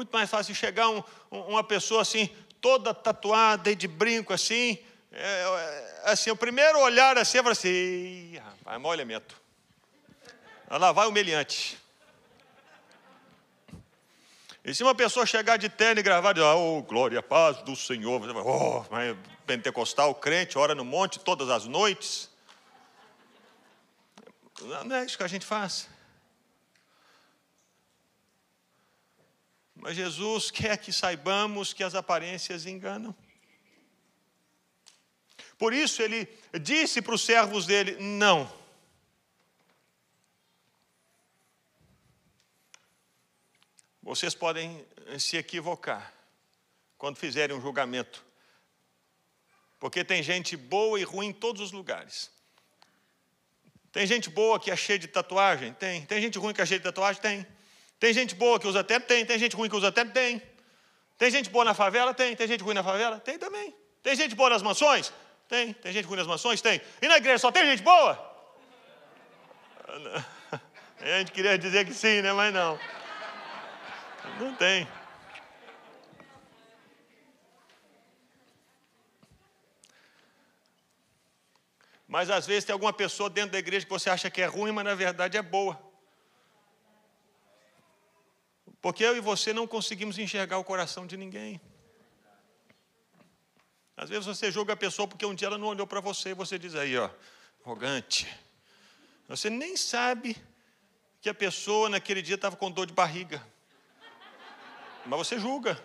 muito 0.00 0.12
mais 0.12 0.30
fácil 0.30 0.54
chegar 0.54 0.88
um, 0.88 1.02
uma 1.30 1.62
pessoa 1.62 2.00
assim, 2.00 2.30
toda 2.58 2.94
tatuada 2.94 3.70
e 3.70 3.74
de 3.74 3.86
brinco 3.86 4.32
assim. 4.32 4.78
É, 5.12 5.20
é, 5.22 6.10
assim, 6.10 6.30
o 6.30 6.36
primeiro 6.36 6.78
olhar 6.78 7.18
assim, 7.18 7.36
eu 7.36 7.42
falo 7.42 7.52
assim, 7.52 8.38
rapaz, 8.38 8.80
mau 8.80 8.94
elemento. 8.94 9.38
Lá 10.70 10.90
vai 10.90 11.06
o 11.06 11.12
meliante. 11.12 11.78
E 14.64 14.74
se 14.74 14.82
uma 14.82 14.94
pessoa 14.94 15.26
chegar 15.26 15.58
de 15.58 15.68
terno 15.68 16.00
e 16.00 16.02
gravar, 16.02 16.32
dizer, 16.32 16.46
oh, 16.46 16.82
glória, 16.82 17.22
paz 17.22 17.58
do 17.58 17.76
Senhor, 17.76 18.20
vai, 18.20 19.10
oh, 19.10 19.16
pentecostal, 19.46 20.14
crente, 20.14 20.56
ora 20.56 20.74
no 20.74 20.84
monte 20.84 21.18
todas 21.18 21.50
as 21.50 21.66
noites. 21.66 22.30
Não 24.86 24.96
é 24.96 25.04
isso 25.04 25.18
que 25.18 25.24
a 25.24 25.28
gente 25.28 25.44
faz. 25.44 25.88
Mas 29.80 29.96
Jesus 29.96 30.50
quer 30.50 30.76
que 30.76 30.92
saibamos 30.92 31.72
que 31.72 31.82
as 31.82 31.94
aparências 31.94 32.66
enganam. 32.66 33.16
Por 35.58 35.72
isso 35.72 36.02
ele 36.02 36.28
disse 36.60 37.00
para 37.00 37.14
os 37.14 37.22
servos 37.22 37.64
dele: 37.64 37.96
não. 37.98 38.50
Vocês 44.02 44.34
podem 44.34 44.84
se 45.18 45.36
equivocar 45.38 46.12
quando 46.98 47.16
fizerem 47.16 47.56
um 47.56 47.60
julgamento, 47.60 48.24
porque 49.78 50.04
tem 50.04 50.22
gente 50.22 50.56
boa 50.58 51.00
e 51.00 51.04
ruim 51.04 51.28
em 51.28 51.32
todos 51.32 51.62
os 51.62 51.72
lugares. 51.72 52.30
Tem 53.92 54.06
gente 54.06 54.28
boa 54.28 54.60
que 54.60 54.70
é 54.70 54.76
cheia 54.76 54.98
de 54.98 55.08
tatuagem? 55.08 55.72
Tem. 55.72 56.04
Tem 56.04 56.20
gente 56.20 56.38
ruim 56.38 56.52
que 56.52 56.60
é 56.60 56.66
cheia 56.66 56.78
de 56.78 56.84
tatuagem? 56.84 57.22
Tem. 57.22 57.59
Tem 58.00 58.14
gente 58.14 58.34
boa 58.34 58.58
que 58.58 58.66
usa 58.66 58.80
até? 58.80 58.98
Tem. 58.98 59.26
Tem 59.26 59.38
gente 59.38 59.54
ruim 59.54 59.68
que 59.68 59.76
usa 59.76 59.88
até? 59.88 60.02
Tem. 60.06 60.42
Tem 61.18 61.30
gente 61.30 61.50
boa 61.50 61.66
na 61.66 61.74
favela? 61.74 62.14
Tem. 62.14 62.34
Tem 62.34 62.48
gente 62.48 62.64
ruim 62.64 62.74
na 62.74 62.82
favela? 62.82 63.20
Tem 63.20 63.38
também. 63.38 63.74
Tem 64.02 64.16
gente 64.16 64.34
boa 64.34 64.48
nas 64.48 64.62
mansões? 64.62 65.12
Tem. 65.46 65.74
Tem 65.74 65.92
gente 65.92 66.06
ruim 66.06 66.16
nas 66.16 66.26
mansões? 66.26 66.62
Tem. 66.62 66.80
E 67.02 67.06
na 67.06 67.18
igreja 67.18 67.38
só 67.38 67.52
tem 67.52 67.66
gente 67.66 67.82
boa? 67.82 68.18
A 70.98 71.18
gente 71.18 71.32
queria 71.32 71.58
dizer 71.58 71.84
que 71.86 71.92
sim, 71.92 72.22
né? 72.22 72.32
Mas 72.32 72.52
não. 72.54 72.78
Não 74.38 74.54
tem. 74.54 74.88
Mas 82.08 82.30
às 82.30 82.46
vezes 82.46 82.64
tem 82.64 82.72
alguma 82.72 82.92
pessoa 82.92 83.30
dentro 83.30 83.52
da 83.52 83.58
igreja 83.58 83.84
que 83.84 83.90
você 83.90 84.08
acha 84.10 84.30
que 84.30 84.40
é 84.40 84.46
ruim, 84.46 84.72
mas 84.72 84.84
na 84.84 84.94
verdade 84.94 85.36
é 85.36 85.42
boa. 85.42 85.89
Porque 88.80 89.04
eu 89.04 89.16
e 89.16 89.20
você 89.20 89.52
não 89.52 89.66
conseguimos 89.66 90.18
enxergar 90.18 90.58
o 90.58 90.64
coração 90.64 91.06
de 91.06 91.16
ninguém. 91.16 91.60
Às 93.96 94.08
vezes 94.08 94.24
você 94.24 94.50
julga 94.50 94.72
a 94.72 94.76
pessoa 94.76 95.06
porque 95.06 95.26
um 95.26 95.34
dia 95.34 95.48
ela 95.48 95.58
não 95.58 95.66
olhou 95.66 95.86
para 95.86 96.00
você 96.00 96.30
e 96.30 96.34
você 96.34 96.58
diz 96.58 96.74
aí, 96.74 96.96
ó, 96.96 97.10
arrogante. 97.62 98.26
Você 99.28 99.50
nem 99.50 99.76
sabe 99.76 100.36
que 101.20 101.28
a 101.28 101.34
pessoa 101.34 101.90
naquele 101.90 102.22
dia 102.22 102.36
estava 102.36 102.56
com 102.56 102.70
dor 102.70 102.86
de 102.86 102.94
barriga. 102.94 103.46
Mas 105.04 105.18
você 105.18 105.38
julga. 105.38 105.78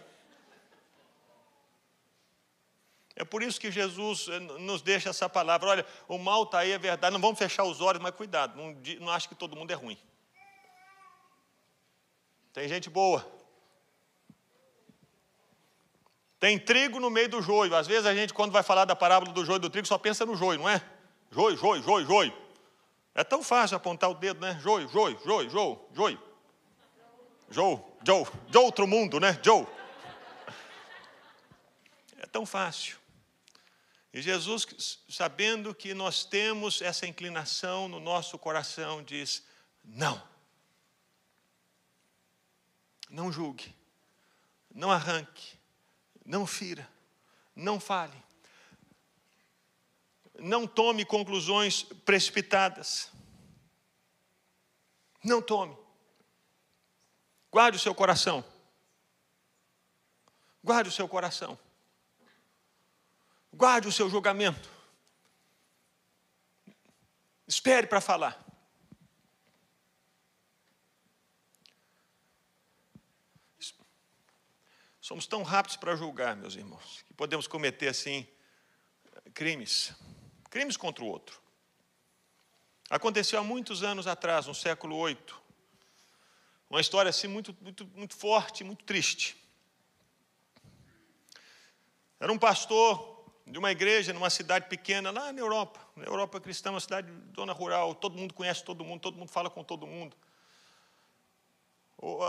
É 3.18 3.24
por 3.24 3.44
isso 3.44 3.60
que 3.60 3.72
Jesus 3.72 4.28
eh, 4.28 4.40
nos 4.40 4.82
deixa 4.82 5.10
essa 5.10 5.30
palavra. 5.30 5.70
Olha, 5.70 5.86
o 6.08 6.18
mal 6.18 6.44
está 6.44 6.60
aí, 6.60 6.72
é 6.72 6.78
verdade. 6.78 7.14
Não 7.14 7.22
vamos 7.22 7.38
fechar 7.38 7.64
os 7.64 7.80
olhos, 7.82 8.02
mas 8.02 8.16
cuidado. 8.16 8.58
Não, 8.58 8.76
não 9.00 9.10
acho 9.10 9.30
que 9.30 9.36
todo 9.36 9.56
mundo 9.56 9.72
é 9.72 9.74
ruim. 9.74 9.98
Tem 12.56 12.70
gente 12.70 12.90
boa. 12.90 13.30
Tem 16.40 16.58
trigo 16.58 17.02
no 17.02 17.10
meio 17.10 17.28
do 17.28 17.42
joio. 17.42 17.76
Às 17.76 17.86
vezes 17.86 18.06
a 18.06 18.16
gente, 18.16 18.34
quando 18.34 18.54
vai 18.54 18.64
falar 18.64 18.86
da 18.86 18.96
parábola 18.96 19.34
do 19.34 19.44
joio 19.44 19.58
e 19.58 19.60
do 19.60 19.70
trigo, 19.70 19.86
só 19.86 19.98
pensa 19.98 20.26
no 20.26 20.38
joio, 20.38 20.60
não 20.60 20.70
é? 20.70 20.82
Joio, 21.30 21.58
joio, 21.58 21.84
joio, 21.84 22.06
joio. 22.06 22.34
É 23.14 23.26
tão 23.26 23.44
fácil 23.44 23.76
apontar 23.76 24.10
o 24.10 24.14
dedo, 24.14 24.40
né? 24.40 24.58
Joio, 24.64 24.88
joio, 24.88 25.20
joio, 25.26 25.50
joio, 25.50 25.82
joio. 25.94 26.24
Joe, 27.52 27.78
Joe, 28.06 28.26
de 28.48 28.58
outro 28.58 28.88
mundo, 28.88 29.20
né? 29.20 29.38
Joe. 29.44 29.68
É 32.20 32.26
tão 32.26 32.46
fácil. 32.46 32.96
E 34.14 34.22
Jesus, 34.22 35.00
sabendo 35.10 35.76
que 35.76 35.94
nós 35.94 36.24
temos 36.24 36.82
essa 36.82 37.06
inclinação 37.06 37.90
no 37.90 38.00
nosso 38.00 38.40
coração, 38.40 39.04
diz: 39.04 39.44
não. 39.84 40.35
Não 43.10 43.32
julgue, 43.32 43.74
não 44.74 44.92
arranque, 44.92 45.58
não 46.26 46.46
fira, 46.46 46.90
não 47.56 47.80
fale, 47.80 48.26
não 50.40 50.68
tome 50.68 51.06
conclusões 51.06 51.84
precipitadas. 51.84 53.12
Não 55.24 55.42
tome. 55.42 55.76
Guarde 57.52 57.78
o 57.78 57.80
seu 57.80 57.96
coração. 57.96 58.44
Guarde 60.64 60.90
o 60.90 60.92
seu 60.92 61.08
coração. 61.08 61.58
Guarde 63.52 63.88
o 63.88 63.92
seu 63.92 64.10
julgamento. 64.10 64.70
Espere 67.48 67.88
para 67.88 68.02
falar. 68.02 68.45
Somos 75.06 75.28
tão 75.28 75.44
rápidos 75.44 75.78
para 75.78 75.96
julgar, 75.96 76.36
meus 76.36 76.56
irmãos, 76.56 77.04
que 77.06 77.14
podemos 77.14 77.46
cometer 77.46 77.90
assim 77.90 78.28
crimes, 79.36 79.94
crimes 80.50 80.76
contra 80.76 81.04
o 81.04 81.08
outro. 81.08 81.40
Aconteceu 82.90 83.38
há 83.38 83.44
muitos 83.44 83.84
anos 83.84 84.08
atrás, 84.08 84.48
no 84.48 84.56
século 84.56 85.06
VIII, 85.06 85.20
uma 86.68 86.82
história 86.82 87.10
assim 87.10 87.28
muito, 87.28 87.56
muito, 87.62 87.86
muito 87.94 88.16
forte, 88.16 88.64
muito 88.64 88.84
triste. 88.84 89.38
Era 92.20 92.34
um 92.34 92.40
pastor 92.40 93.30
de 93.46 93.60
uma 93.60 93.72
igreja 93.72 94.12
numa 94.12 94.32
cidade 94.32 94.68
pequena 94.68 95.12
lá 95.12 95.32
na 95.32 95.40
Europa, 95.40 95.88
na 95.96 96.06
Europa 96.06 96.42
cristã, 96.42 96.72
uma 96.72 96.80
cidade 96.80 97.12
dona 97.28 97.54
rural, 97.54 97.94
todo 97.94 98.18
mundo 98.18 98.34
conhece 98.34 98.64
todo 98.64 98.84
mundo, 98.84 99.02
todo 99.02 99.18
mundo 99.18 99.30
fala 99.30 99.52
com 99.52 99.64
todo 99.64 99.86
mundo. 99.86 100.18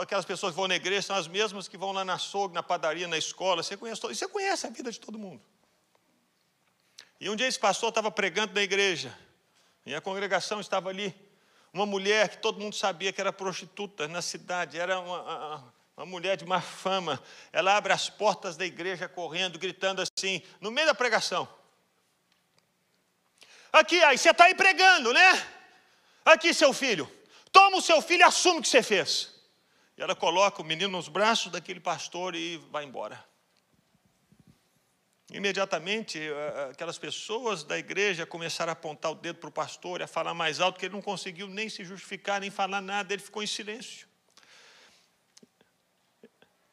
Aquelas 0.00 0.24
pessoas 0.24 0.52
que 0.52 0.57
vão 0.57 0.68
na 0.68 0.76
igreja 0.76 1.02
são 1.02 1.16
as 1.16 1.26
mesmas 1.26 1.68
que 1.68 1.76
vão 1.76 1.92
lá 1.92 2.05
na 2.05 2.14
açougue, 2.14 2.55
na 2.55 2.62
padaria, 2.62 3.09
na 3.09 3.18
escola. 3.18 3.62
Você 3.62 3.76
conhece, 3.76 4.00
todo, 4.00 4.14
você 4.14 4.29
conhece 4.29 4.66
a 4.66 4.70
vida 4.70 4.90
de 4.90 5.00
todo 5.00 5.18
mundo. 5.18 5.42
E 7.20 7.29
um 7.29 7.37
dia 7.37 7.46
esse 7.46 7.59
pastor 7.59 7.88
estava 7.88 8.11
pregando 8.11 8.55
na 8.55 8.62
igreja, 8.62 9.16
e 9.85 9.94
a 9.94 10.00
congregação 10.00 10.61
estava 10.61 10.90
ali. 10.90 11.14
Uma 11.72 11.87
mulher 11.87 12.29
que 12.29 12.38
todo 12.38 12.61
mundo 12.61 12.74
sabia 12.74 13.12
que 13.12 13.20
era 13.20 13.33
prostituta 13.33 14.07
na 14.07 14.22
cidade, 14.22 14.79
era 14.79 14.98
uma, 15.00 15.72
uma 15.96 16.07
mulher 16.07 16.37
de 16.37 16.44
má 16.44 16.61
fama, 16.61 17.22
ela 17.52 17.76
abre 17.76 17.92
as 17.92 18.09
portas 18.09 18.57
da 18.57 18.64
igreja 18.64 19.09
correndo, 19.09 19.59
gritando 19.59 20.02
assim, 20.02 20.42
no 20.61 20.70
meio 20.70 20.87
da 20.87 20.94
pregação. 20.94 21.48
Aqui, 23.72 24.02
aí, 24.05 24.16
você 24.16 24.31
está 24.31 24.44
aí 24.44 24.55
pregando, 24.55 25.12
né? 25.12 25.46
Aqui, 26.24 26.55
seu 26.55 26.72
filho. 26.72 27.11
Toma 27.52 27.79
o 27.79 27.83
seu 27.83 28.00
filho 28.00 28.20
e 28.20 28.24
assume 28.24 28.61
o 28.61 28.62
que 28.62 28.68
você 28.68 28.83
fez. 28.83 29.36
E 29.96 30.02
ela 30.02 30.14
coloca 30.14 30.61
o 30.61 30.64
menino 30.64 30.90
nos 30.90 31.09
braços 31.09 31.50
daquele 31.50 31.80
pastor 31.80 32.35
e 32.35 32.59
vai 32.70 32.85
embora. 32.85 33.24
Imediatamente, 35.32 36.20
aquelas 36.70 36.98
pessoas 36.98 37.64
da 37.64 37.76
igreja 37.76 38.24
começaram 38.24 38.70
a 38.70 38.74
apontar 38.74 39.11
o 39.11 39.14
dedo 39.14 39.38
para 39.40 39.48
o 39.48 39.52
pastor 39.52 40.00
e 40.00 40.04
a 40.04 40.06
falar 40.06 40.35
mais 40.35 40.61
alto, 40.61 40.78
que 40.78 40.87
ele 40.87 40.94
não 40.94 41.02
conseguiu 41.02 41.48
nem 41.48 41.68
se 41.68 41.85
justificar, 41.85 42.40
nem 42.40 42.50
falar 42.50 42.80
nada, 42.80 43.12
ele 43.12 43.22
ficou 43.22 43.42
em 43.42 43.46
silêncio. 43.46 44.06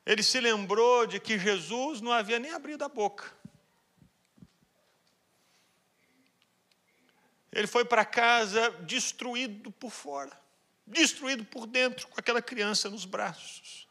Ele 0.05 0.21
se 0.21 0.39
lembrou 0.39 1.07
de 1.07 1.19
que 1.19 1.39
Jesus 1.39 2.01
não 2.01 2.11
havia 2.11 2.37
nem 2.37 2.51
abrido 2.51 2.83
a 2.83 2.89
boca. 2.89 3.33
Ele 7.51 7.67
foi 7.67 7.85
para 7.85 8.03
casa 8.03 8.69
destruído 8.81 9.71
por 9.71 9.91
fora, 9.91 10.35
destruído 10.85 11.45
por 11.45 11.65
dentro, 11.65 12.07
com 12.07 12.19
aquela 12.19 12.41
criança 12.41 12.89
nos 12.89 13.05
braços. 13.05 13.87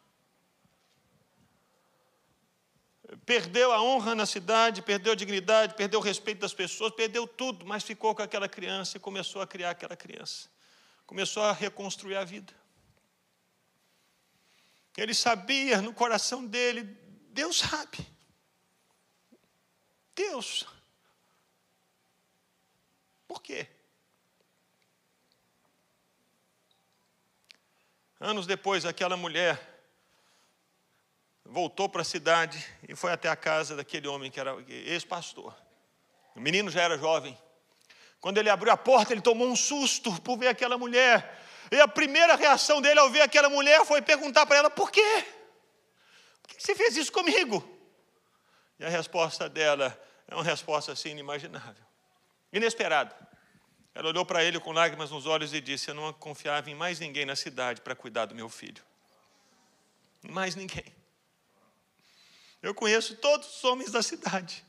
Perdeu 3.27 3.73
a 3.73 3.83
honra 3.83 4.15
na 4.15 4.25
cidade, 4.25 4.81
perdeu 4.81 5.13
a 5.13 5.17
dignidade, 5.17 5.75
perdeu 5.75 6.01
o 6.01 6.03
respeito 6.03 6.41
das 6.41 6.55
pessoas, 6.55 6.95
perdeu 6.95 7.27
tudo, 7.27 7.67
mas 7.67 7.83
ficou 7.83 8.15
com 8.15 8.23
aquela 8.23 8.49
criança 8.49 8.97
e 8.97 9.01
começou 9.01 9.43
a 9.43 9.47
criar 9.47 9.71
aquela 9.71 9.97
criança. 9.97 10.49
Começou 11.07 11.43
a 11.43 11.53
reconstruir 11.53 12.17
a 12.17 12.25
vida. 12.25 12.55
Ele 14.97 15.15
sabia 15.15 15.81
no 15.81 15.93
coração 15.93 16.45
dele, 16.45 16.85
Deus 17.31 17.59
sabe. 17.59 17.99
Deus. 20.15 20.67
Por 23.27 23.43
quê? 23.43 23.69
Anos 28.25 28.47
depois, 28.47 28.87
aquela 28.87 29.17
mulher 29.17 29.61
voltou 31.45 31.89
para 31.89 32.03
a 32.03 32.05
cidade 32.05 32.65
e 32.89 32.95
foi 32.95 33.11
até 33.11 33.29
a 33.29 33.35
casa 33.35 33.75
daquele 33.75 34.07
homem 34.07 34.31
que 34.31 34.39
era 34.39 34.55
ex-pastor. 34.69 35.53
O 36.37 36.41
menino 36.41 36.71
já 36.71 36.83
era 36.83 36.97
jovem. 36.97 37.37
Quando 38.21 38.39
ele 38.39 38.49
abriu 38.49 38.73
a 38.73 38.77
porta, 38.77 39.13
ele 39.13 39.21
tomou 39.21 39.49
um 39.49 39.57
susto 39.57 40.21
por 40.21 40.39
ver 40.39 40.47
aquela 40.47 40.79
mulher 40.79 41.37
e 41.69 41.81
a 41.81 41.89
primeira 41.89 42.37
reação 42.37 42.81
dele 42.81 43.01
ao 43.01 43.11
ver 43.11 43.23
aquela 43.23 43.49
mulher 43.49 43.85
foi 43.85 44.01
perguntar 44.01 44.47
para 44.47 44.59
ela: 44.59 44.71
por 44.71 44.93
quê? 44.93 45.25
Por 46.43 46.55
que 46.55 46.63
você 46.63 46.77
fez 46.77 46.97
isso 46.97 47.11
comigo? 47.11 47.69
E 48.79 48.85
a 48.85 48.89
resposta 48.89 49.49
dela 49.49 50.01
é 50.29 50.35
uma 50.37 50.45
resposta 50.45 50.93
assim 50.93 51.09
inimaginável, 51.09 51.85
inesperada. 52.53 53.32
Ela 53.95 54.09
olhou 54.09 54.25
para 54.25 54.43
ele 54.43 54.59
com 54.59 54.73
lágrimas 54.73 55.11
nos 55.11 55.27
olhos 55.27 55.53
e 55.53 55.61
disse: 55.61 55.91
Eu 55.91 55.95
não 55.95 56.13
confiava 56.13 56.71
em 56.71 56.75
mais 56.75 56.99
ninguém 56.99 57.27
na 57.27 57.37
cidade 57.37 57.81
para 57.81 57.95
cuidar 57.95 58.27
do 58.27 58.35
meu 58.35 58.49
filho. 58.49 58.83
Mais 60.23 60.55
ninguém. 60.55 60.85
Eu 62.63 62.75
conheço 62.75 63.17
todos 63.17 63.57
os 63.57 63.65
homens 63.65 63.91
da 63.91 64.03
cidade. 64.03 64.65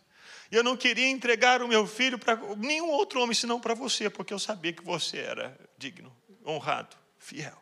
E 0.52 0.56
eu 0.56 0.64
não 0.64 0.76
queria 0.76 1.10
entregar 1.10 1.62
o 1.62 1.68
meu 1.68 1.88
filho 1.88 2.20
para 2.20 2.36
nenhum 2.58 2.90
outro 2.90 3.22
homem 3.22 3.34
senão 3.34 3.60
para 3.60 3.74
você, 3.74 4.10
porque 4.10 4.34
eu 4.34 4.40
sabia 4.40 4.74
que 4.74 4.84
você 4.84 5.20
era 5.20 5.58
digno 5.78 6.16
honrado, 6.46 6.96
fiel. 7.18 7.58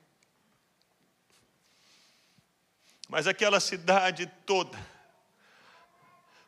Mas 3.07 3.27
aquela 3.27 3.59
cidade 3.59 4.25
toda, 4.45 4.77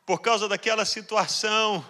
por 0.04 0.20
causa 0.20 0.48
daquela 0.48 0.84
situação, 0.84 1.84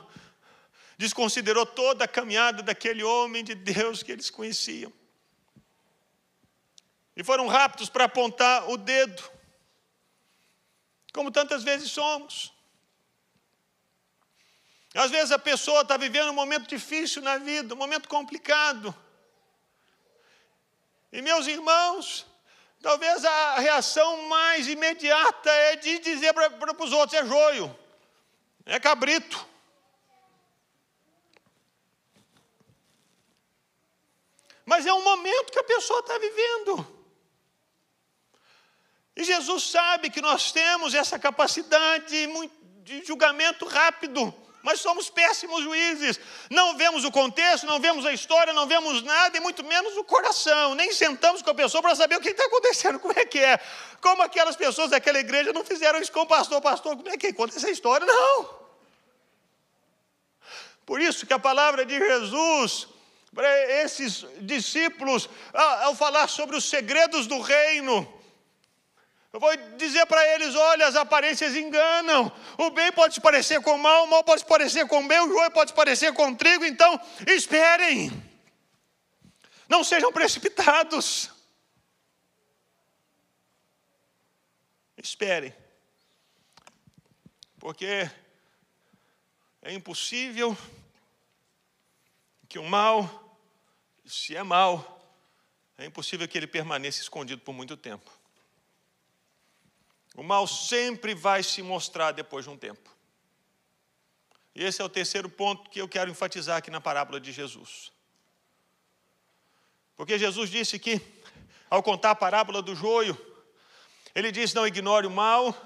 desconsiderou 0.96 1.66
toda 1.66 2.04
a 2.04 2.08
caminhada 2.08 2.62
daquele 2.62 3.02
homem 3.02 3.42
de 3.42 3.54
Deus 3.54 4.02
que 4.02 4.12
eles 4.12 4.30
conheciam. 4.30 4.92
E 7.16 7.22
foram 7.22 7.46
rápidos 7.46 7.88
para 7.88 8.04
apontar 8.04 8.68
o 8.68 8.76
dedo, 8.76 9.22
como 11.12 11.30
tantas 11.30 11.62
vezes 11.62 11.90
somos. 11.90 12.52
Às 14.94 15.10
vezes 15.10 15.32
a 15.32 15.38
pessoa 15.38 15.82
está 15.82 15.96
vivendo 15.96 16.30
um 16.30 16.34
momento 16.34 16.68
difícil 16.68 17.20
na 17.20 17.36
vida, 17.38 17.74
um 17.74 17.78
momento 17.78 18.08
complicado. 18.08 18.94
E 21.12 21.20
meus 21.20 21.46
irmãos, 21.46 22.26
talvez 22.80 23.24
a 23.24 23.58
reação 23.58 24.28
mais 24.28 24.68
imediata 24.68 25.50
é 25.50 25.76
de 25.76 25.98
dizer 25.98 26.32
para 26.32 26.84
os 26.84 26.92
outros: 26.92 27.20
é 27.20 27.26
joio, 27.26 27.76
é 28.66 28.78
cabrito. 28.78 29.54
Mas 34.64 34.86
é 34.86 34.92
um 34.92 35.04
momento 35.24 35.52
que 35.52 35.58
a 35.58 35.64
pessoa 35.64 36.00
está 36.00 36.18
vivendo. 36.18 36.86
E 39.16 39.24
Jesus 39.24 39.70
sabe 39.70 40.10
que 40.10 40.20
nós 40.20 40.52
temos 40.52 40.94
essa 40.94 41.18
capacidade 41.18 42.28
de 42.82 43.04
julgamento 43.04 43.64
rápido 43.66 44.34
mas 44.64 44.80
somos 44.80 45.10
péssimos 45.10 45.62
juízes. 45.62 46.18
Não 46.50 46.74
vemos 46.74 47.04
o 47.04 47.10
contexto, 47.12 47.66
não 47.66 47.78
vemos 47.78 48.06
a 48.06 48.14
história, 48.14 48.50
não 48.54 48.66
vemos 48.66 49.02
nada, 49.02 49.36
e 49.36 49.40
muito 49.40 49.62
menos 49.62 49.94
o 49.98 50.02
coração. 50.04 50.74
Nem 50.74 50.90
sentamos 50.90 51.42
com 51.42 51.50
a 51.50 51.54
pessoa 51.54 51.82
para 51.82 51.94
saber 51.94 52.16
o 52.16 52.20
que 52.20 52.30
está 52.30 52.46
acontecendo, 52.46 52.98
como 52.98 53.12
é 53.14 53.26
que 53.26 53.38
é. 53.38 53.60
Como 54.00 54.22
aquelas 54.22 54.56
pessoas 54.56 54.88
daquela 54.88 55.20
igreja 55.20 55.52
não 55.52 55.62
fizeram 55.62 56.00
isso 56.00 56.10
com 56.10 56.20
o 56.20 56.26
pastor, 56.26 56.62
pastor, 56.62 56.96
como 56.96 57.10
é 57.10 57.18
que 57.18 57.30
conta 57.34 57.54
essa 57.54 57.70
história? 57.70 58.06
Não. 58.06 58.64
Por 60.86 60.98
isso 60.98 61.26
que 61.26 61.34
a 61.34 61.38
palavra 61.38 61.84
de 61.84 61.98
Jesus 61.98 62.88
para 63.34 63.82
esses 63.82 64.24
discípulos, 64.40 65.28
ao 65.52 65.94
falar 65.94 66.28
sobre 66.28 66.56
os 66.56 66.64
segredos 66.64 67.26
do 67.26 67.40
reino, 67.40 68.08
eu 69.32 69.40
vou 69.40 69.50
dizer 69.76 70.06
para 70.06 70.24
eles: 70.34 70.54
olha, 70.54 70.86
as 70.86 70.94
aparências 70.94 71.56
enganam. 71.56 72.30
O 72.56 72.70
bem 72.70 72.92
pode 72.92 73.14
se 73.14 73.20
parecer 73.20 73.60
com 73.60 73.74
o 73.74 73.78
mal, 73.78 74.04
o 74.04 74.06
mal 74.06 74.22
pode 74.22 74.42
se 74.42 74.46
parecer 74.46 74.86
com 74.86 75.04
o 75.04 75.08
bem, 75.08 75.18
o 75.18 75.28
joio 75.28 75.50
pode 75.50 75.70
se 75.70 75.76
parecer 75.76 76.12
com 76.12 76.28
o 76.28 76.36
trigo. 76.36 76.64
Então, 76.64 77.00
esperem. 77.26 78.12
Não 79.68 79.82
sejam 79.82 80.12
precipitados. 80.12 81.30
Esperem. 84.96 85.52
Porque 87.58 88.08
é 89.62 89.72
impossível 89.72 90.56
que 92.48 92.58
o 92.60 92.62
mal, 92.62 93.23
se 94.04 94.36
é 94.36 94.42
mal, 94.42 95.00
é 95.78 95.84
impossível 95.84 96.28
que 96.28 96.38
ele 96.38 96.46
permaneça 96.46 97.00
escondido 97.00 97.42
por 97.42 97.52
muito 97.52 97.76
tempo. 97.76 98.10
O 100.14 100.22
mal 100.22 100.46
sempre 100.46 101.14
vai 101.14 101.42
se 101.42 101.62
mostrar 101.62 102.12
depois 102.12 102.44
de 102.44 102.50
um 102.50 102.56
tempo. 102.56 102.90
E 104.54 104.62
esse 104.62 104.80
é 104.80 104.84
o 104.84 104.88
terceiro 104.88 105.28
ponto 105.28 105.68
que 105.68 105.80
eu 105.80 105.88
quero 105.88 106.10
enfatizar 106.10 106.58
aqui 106.58 106.70
na 106.70 106.80
parábola 106.80 107.20
de 107.20 107.32
Jesus. 107.32 107.92
Porque 109.96 110.18
Jesus 110.18 110.48
disse 110.50 110.78
que, 110.78 111.00
ao 111.68 111.82
contar 111.82 112.12
a 112.12 112.14
parábola 112.14 112.62
do 112.62 112.74
joio, 112.74 113.18
ele 114.14 114.30
disse: 114.30 114.54
não 114.54 114.66
ignore 114.66 115.08
o 115.08 115.10
mal, 115.10 115.56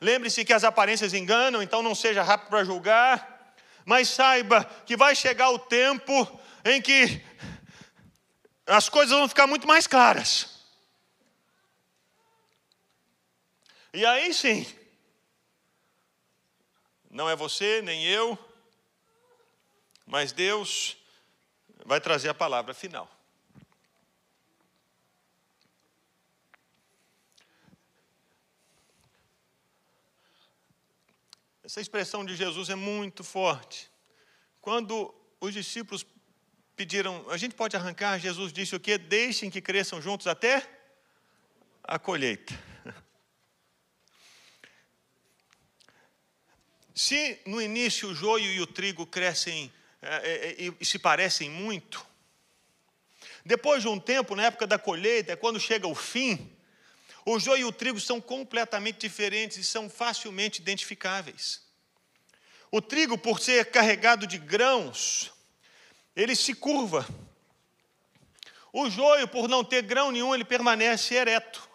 lembre-se 0.00 0.44
que 0.44 0.52
as 0.52 0.64
aparências 0.64 1.14
enganam, 1.14 1.62
então 1.62 1.82
não 1.82 1.94
seja 1.94 2.22
rápido 2.22 2.50
para 2.50 2.64
julgar, 2.64 3.54
mas 3.86 4.08
saiba 4.08 4.64
que 4.84 4.96
vai 4.96 5.16
chegar 5.16 5.50
o 5.50 5.58
tempo 5.58 6.40
em 6.64 6.80
que 6.80 7.22
as 8.66 8.88
coisas 8.88 9.16
vão 9.16 9.28
ficar 9.28 9.46
muito 9.46 9.66
mais 9.66 9.86
claras. 9.86 10.58
E 13.92 14.04
aí 14.04 14.32
sim, 14.34 14.66
não 17.10 17.28
é 17.28 17.34
você 17.34 17.80
nem 17.82 18.04
eu, 18.04 18.38
mas 20.04 20.32
Deus 20.32 20.96
vai 21.84 22.00
trazer 22.00 22.28
a 22.28 22.34
palavra 22.34 22.74
final. 22.74 23.10
Essa 31.64 31.82
expressão 31.82 32.24
de 32.24 32.34
Jesus 32.34 32.70
é 32.70 32.74
muito 32.74 33.22
forte. 33.22 33.90
Quando 34.60 35.14
os 35.38 35.52
discípulos 35.52 36.02
pediram, 36.78 37.28
a 37.28 37.36
gente 37.36 37.56
pode 37.56 37.76
arrancar, 37.76 38.20
Jesus 38.20 38.52
disse 38.52 38.76
o 38.76 38.78
quê? 38.78 38.96
Deixem 38.96 39.50
que 39.50 39.60
cresçam 39.60 40.00
juntos 40.00 40.28
até 40.28 40.64
a 41.82 41.98
colheita. 41.98 42.54
Se 46.94 47.40
no 47.44 47.60
início 47.60 48.10
o 48.10 48.14
joio 48.14 48.46
e 48.52 48.60
o 48.60 48.66
trigo 48.66 49.04
crescem 49.04 49.72
é, 50.00 50.08
é, 50.08 50.66
é, 50.66 50.72
e 50.80 50.84
se 50.84 51.00
parecem 51.00 51.50
muito, 51.50 52.06
depois 53.44 53.82
de 53.82 53.88
um 53.88 53.98
tempo, 53.98 54.36
na 54.36 54.44
época 54.44 54.64
da 54.64 54.78
colheita, 54.78 55.36
quando 55.36 55.58
chega 55.58 55.88
o 55.88 55.96
fim, 55.96 56.48
o 57.26 57.40
joio 57.40 57.62
e 57.62 57.64
o 57.64 57.72
trigo 57.72 57.98
são 57.98 58.20
completamente 58.20 59.00
diferentes 59.00 59.58
e 59.58 59.64
são 59.64 59.90
facilmente 59.90 60.60
identificáveis. 60.62 61.60
O 62.70 62.80
trigo, 62.80 63.18
por 63.18 63.40
ser 63.40 63.72
carregado 63.72 64.28
de 64.28 64.38
grãos, 64.38 65.32
ele 66.18 66.34
se 66.34 66.52
curva. 66.52 67.06
O 68.72 68.90
joio, 68.90 69.28
por 69.28 69.48
não 69.48 69.62
ter 69.62 69.82
grão 69.82 70.10
nenhum, 70.10 70.34
ele 70.34 70.44
permanece 70.44 71.14
ereto. 71.14 71.66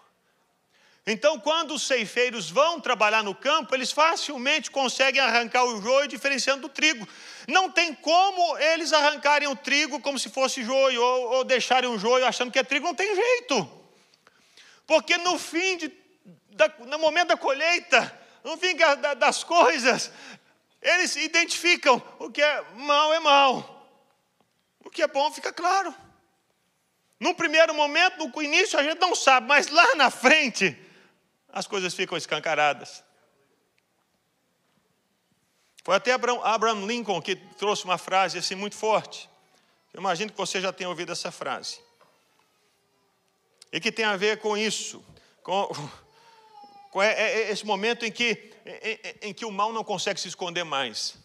Então, 1.08 1.40
quando 1.40 1.74
os 1.74 1.88
ceifeiros 1.88 2.50
vão 2.50 2.80
trabalhar 2.80 3.24
no 3.24 3.34
campo, 3.34 3.74
eles 3.74 3.92
facilmente 3.92 4.70
conseguem 4.70 5.22
arrancar 5.22 5.64
o 5.64 5.82
joio 5.82 6.08
diferenciando 6.10 6.64
do 6.64 6.70
trigo. 6.70 7.08
Não 7.48 7.72
tem 7.72 7.94
como 7.94 8.58
eles 8.58 8.92
arrancarem 8.92 9.48
o 9.48 9.56
trigo 9.56 10.02
como 10.02 10.20
se 10.20 10.30
fosse 10.30 10.64
joio, 10.64 11.02
ou, 11.02 11.32
ou 11.36 11.44
deixarem 11.44 11.90
o 11.90 11.98
joio 11.98 12.26
achando 12.26 12.52
que 12.52 12.60
é 12.60 12.64
trigo, 12.64 12.86
não 12.86 12.96
tem 12.96 13.16
jeito. 13.16 13.70
Porque 14.86 15.18
no 15.18 15.40
fim, 15.40 15.78
de, 15.78 15.92
da, 16.52 16.70
no 16.80 17.00
momento 17.00 17.30
da 17.30 17.38
colheita, 17.38 18.20
no 18.44 18.58
fim 18.58 18.76
da, 18.76 19.14
das 19.14 19.44
coisas, 19.44 20.12
eles 20.82 21.16
identificam 21.16 22.02
o 22.20 22.30
que 22.30 22.42
é 22.42 22.64
mal 22.76 23.14
é 23.14 23.20
mal, 23.20 23.73
o 24.84 24.90
que 24.90 25.02
é 25.02 25.08
bom 25.08 25.32
fica 25.32 25.52
claro. 25.52 25.94
No 27.20 27.34
primeiro 27.34 27.74
momento, 27.74 28.28
no 28.28 28.42
início, 28.42 28.78
a 28.78 28.84
gente 28.84 29.00
não 29.00 29.16
sabe, 29.16 29.48
mas 29.48 29.70
lá 29.70 29.96
na 29.96 30.10
frente, 30.10 30.78
as 31.50 31.66
coisas 31.66 31.94
ficam 31.94 32.18
escancaradas. 32.18 33.04
Foi 35.84 35.96
até 35.96 36.12
Abraham 36.12 36.86
Lincoln 36.86 37.22
que 37.22 37.36
trouxe 37.36 37.84
uma 37.86 37.98
frase 37.98 38.38
assim 38.38 38.56
muito 38.56 38.76
forte. 38.76 39.30
Eu 39.94 40.00
imagino 40.00 40.32
que 40.32 40.38
você 40.38 40.60
já 40.60 40.74
tenha 40.74 40.90
ouvido 40.90 41.12
essa 41.12 41.32
frase. 41.32 41.80
E 43.72 43.80
que 43.80 43.92
tem 43.92 44.06
a 44.06 44.18
ver 44.18 44.40
com 44.40 44.58
isso, 44.58 45.04
com, 45.44 45.70
com 46.92 47.02
é, 47.02 47.14
é, 47.14 47.42
é 47.42 47.52
esse 47.52 47.66
momento 47.66 48.06
em 48.06 48.12
que, 48.12 48.54
em, 49.22 49.30
em 49.30 49.34
que 49.34 49.46
o 49.46 49.52
mal 49.52 49.72
não 49.74 49.84
consegue 49.84 50.20
se 50.20 50.28
esconder 50.28 50.64
mais. 50.64 51.16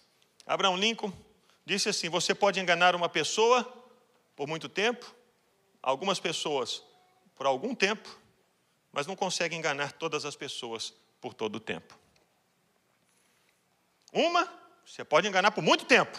Abraham 0.46 0.76
Lincoln 0.76 1.12
disse 1.68 1.88
assim: 1.88 2.08
Você 2.08 2.34
pode 2.34 2.58
enganar 2.58 2.96
uma 2.96 3.08
pessoa 3.08 3.62
por 4.34 4.48
muito 4.48 4.68
tempo, 4.68 5.14
algumas 5.82 6.18
pessoas 6.18 6.82
por 7.36 7.46
algum 7.46 7.74
tempo, 7.74 8.08
mas 8.90 9.06
não 9.06 9.14
consegue 9.14 9.54
enganar 9.54 9.92
todas 9.92 10.24
as 10.24 10.34
pessoas 10.34 10.94
por 11.20 11.34
todo 11.34 11.56
o 11.56 11.60
tempo. 11.60 11.96
Uma, 14.12 14.50
você 14.84 15.04
pode 15.04 15.28
enganar 15.28 15.50
por 15.50 15.62
muito 15.62 15.84
tempo. 15.84 16.18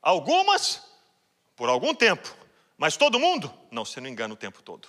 Algumas, 0.00 0.82
por 1.54 1.68
algum 1.68 1.94
tempo. 1.94 2.34
Mas 2.78 2.96
todo 2.96 3.20
mundo, 3.20 3.52
não, 3.70 3.84
você 3.84 4.00
não 4.00 4.08
engana 4.08 4.32
o 4.32 4.36
tempo 4.36 4.62
todo. 4.62 4.88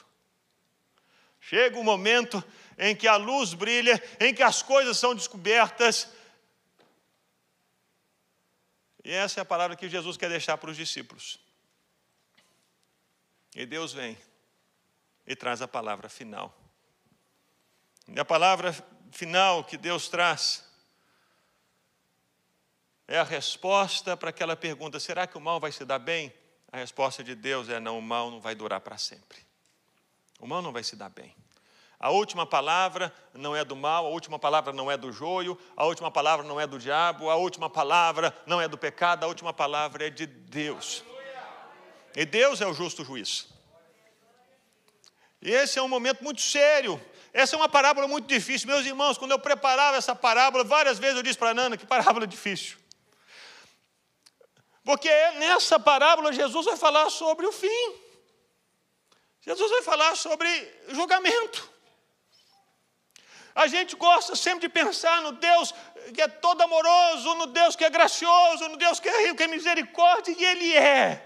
Chega 1.39 1.77
o 1.77 1.81
um 1.81 1.83
momento 1.83 2.43
em 2.77 2.95
que 2.95 3.07
a 3.07 3.17
luz 3.17 3.53
brilha, 3.53 4.01
em 4.19 4.33
que 4.33 4.41
as 4.43 4.61
coisas 4.61 4.97
são 4.97 5.13
descobertas. 5.13 6.09
E 9.07 9.13
essa 9.13 9.39
é 9.39 9.41
a 9.41 9.45
palavra 9.45 9.77
que 9.77 9.87
Jesus 9.87 10.17
quer 10.17 10.27
deixar 10.27 10.57
para 10.57 10.69
os 10.69 10.75
discípulos. 10.75 11.39
E 13.55 13.65
Deus 13.65 13.93
vem 13.93 14.17
e 15.25 15.33
traz 15.33 15.61
a 15.61 15.67
palavra 15.67 16.09
final. 16.09 16.53
E 18.05 18.19
a 18.19 18.25
palavra 18.25 18.73
final 19.13 19.63
que 19.63 19.77
Deus 19.77 20.09
traz 20.09 20.69
é 23.07 23.17
a 23.17 23.23
resposta 23.23 24.17
para 24.17 24.29
aquela 24.29 24.57
pergunta: 24.57 24.99
será 24.99 25.25
que 25.25 25.37
o 25.37 25.41
mal 25.41 25.57
vai 25.57 25.71
se 25.71 25.85
dar 25.85 25.99
bem? 25.99 26.33
A 26.69 26.75
resposta 26.75 27.23
de 27.23 27.33
Deus 27.33 27.69
é: 27.69 27.79
não, 27.79 27.97
o 27.97 28.01
mal 28.01 28.29
não 28.29 28.41
vai 28.41 28.55
durar 28.55 28.81
para 28.81 28.97
sempre. 28.97 29.37
O 30.37 30.45
mal 30.45 30.61
não 30.61 30.73
vai 30.73 30.83
se 30.83 30.97
dar 30.97 31.07
bem. 31.07 31.33
A 31.99 32.11
última 32.11 32.45
palavra 32.45 33.11
não 33.33 33.55
é 33.55 33.65
do 33.65 33.75
mal, 33.75 34.05
a 34.05 34.09
última 34.09 34.37
palavra 34.37 34.71
não 34.71 34.89
é 34.89 34.95
do 34.95 35.11
joio, 35.11 35.57
a 35.75 35.83
última 35.85 36.11
palavra 36.11 36.45
não 36.45 36.59
é 36.59 36.67
do 36.67 36.77
diabo, 36.77 37.29
a 37.29 37.35
última 37.35 37.69
palavra 37.69 38.35
não 38.45 38.61
é 38.61 38.67
do 38.67 38.77
pecado, 38.77 39.23
a 39.23 39.27
última 39.27 39.51
palavra 39.51 40.05
é 40.05 40.09
de 40.09 40.27
Deus. 40.27 41.03
E 42.15 42.23
Deus 42.23 42.61
é 42.61 42.67
o 42.67 42.73
justo 42.73 43.03
juiz. 43.03 43.47
E 45.41 45.51
esse 45.51 45.79
é 45.79 45.81
um 45.81 45.87
momento 45.87 46.23
muito 46.23 46.41
sério. 46.41 47.01
Essa 47.33 47.55
é 47.55 47.57
uma 47.57 47.69
parábola 47.69 48.07
muito 48.07 48.27
difícil. 48.27 48.67
Meus 48.67 48.85
irmãos, 48.85 49.17
quando 49.17 49.31
eu 49.31 49.39
preparava 49.39 49.97
essa 49.97 50.15
parábola, 50.15 50.63
várias 50.63 50.99
vezes 50.99 51.17
eu 51.17 51.23
disse 51.23 51.37
para 51.37 51.53
Nana 51.53 51.77
que 51.77 51.85
parábola 51.85 52.27
difícil. 52.27 52.77
Porque 54.83 55.09
nessa 55.31 55.79
parábola 55.79 56.31
Jesus 56.31 56.65
vai 56.65 56.77
falar 56.77 57.09
sobre 57.09 57.45
o 57.45 57.51
fim. 57.51 57.95
Jesus 59.41 59.69
vai 59.71 59.81
falar 59.81 60.15
sobre 60.15 60.47
julgamento. 60.89 61.76
A 63.57 63.65
gente 63.65 63.95
gosta 63.95 64.35
sempre 64.35 64.67
de 64.67 64.69
pensar 64.69 65.19
no 65.23 65.31
Deus 65.31 65.73
que 66.13 66.21
é 66.21 66.27
todo 66.27 66.61
amoroso, 66.61 67.33
no 67.33 67.47
Deus 67.47 67.75
que 67.75 67.83
é 67.83 67.89
gracioso, 67.89 68.69
no 68.69 68.77
Deus 68.77 68.99
que 68.99 69.09
é 69.09 69.23
rico, 69.23 69.37
que 69.37 69.43
é 69.43 69.47
misericórdia, 69.47 70.31
e 70.37 70.45
Ele 70.45 70.75
é. 70.75 71.23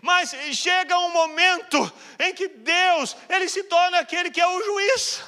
Mas 0.00 0.34
chega 0.54 0.98
um 0.98 1.10
momento 1.10 1.92
em 2.18 2.32
que 2.32 2.48
Deus, 2.48 3.14
Ele 3.28 3.46
se 3.46 3.62
torna 3.64 3.98
aquele 3.98 4.30
que 4.30 4.40
é 4.40 4.46
o 4.46 4.64
juiz. 4.64 5.22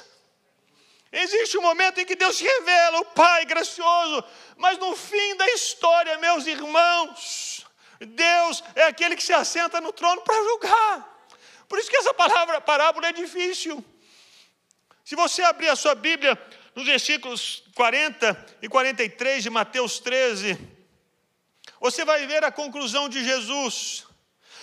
Existe 1.11 1.55
um 1.59 1.61
momento 1.61 1.99
em 1.99 2.05
que 2.05 2.15
Deus 2.15 2.35
se 2.35 2.43
revela, 2.43 2.99
o 3.01 3.05
Pai 3.05 3.45
gracioso, 3.45 4.23
mas 4.57 4.79
no 4.79 4.95
fim 4.95 5.35
da 5.35 5.47
história, 5.51 6.17
meus 6.17 6.47
irmãos, 6.47 7.63
Deus 7.99 8.63
é 8.73 8.85
aquele 8.85 9.15
que 9.15 9.23
se 9.23 9.33
assenta 9.33 9.79
no 9.79 9.93
trono 9.93 10.21
para 10.21 10.43
julgar. 10.43 11.27
Por 11.69 11.77
isso 11.77 11.91
que 11.91 11.97
essa 11.97 12.13
palavra, 12.15 12.59
parábola 12.59 13.07
é 13.09 13.13
difícil. 13.13 13.85
Se 15.07 15.15
você 15.15 15.41
abrir 15.41 15.69
a 15.69 15.75
sua 15.77 15.95
Bíblia 15.95 16.37
nos 16.75 16.85
versículos 16.85 17.63
40 17.75 18.45
e 18.61 18.67
43 18.67 19.41
de 19.41 19.49
Mateus 19.49 19.99
13, 19.99 20.59
você 21.79 22.03
vai 22.03 22.27
ver 22.27 22.43
a 22.43 22.51
conclusão 22.51 23.07
de 23.07 23.23
Jesus. 23.23 24.05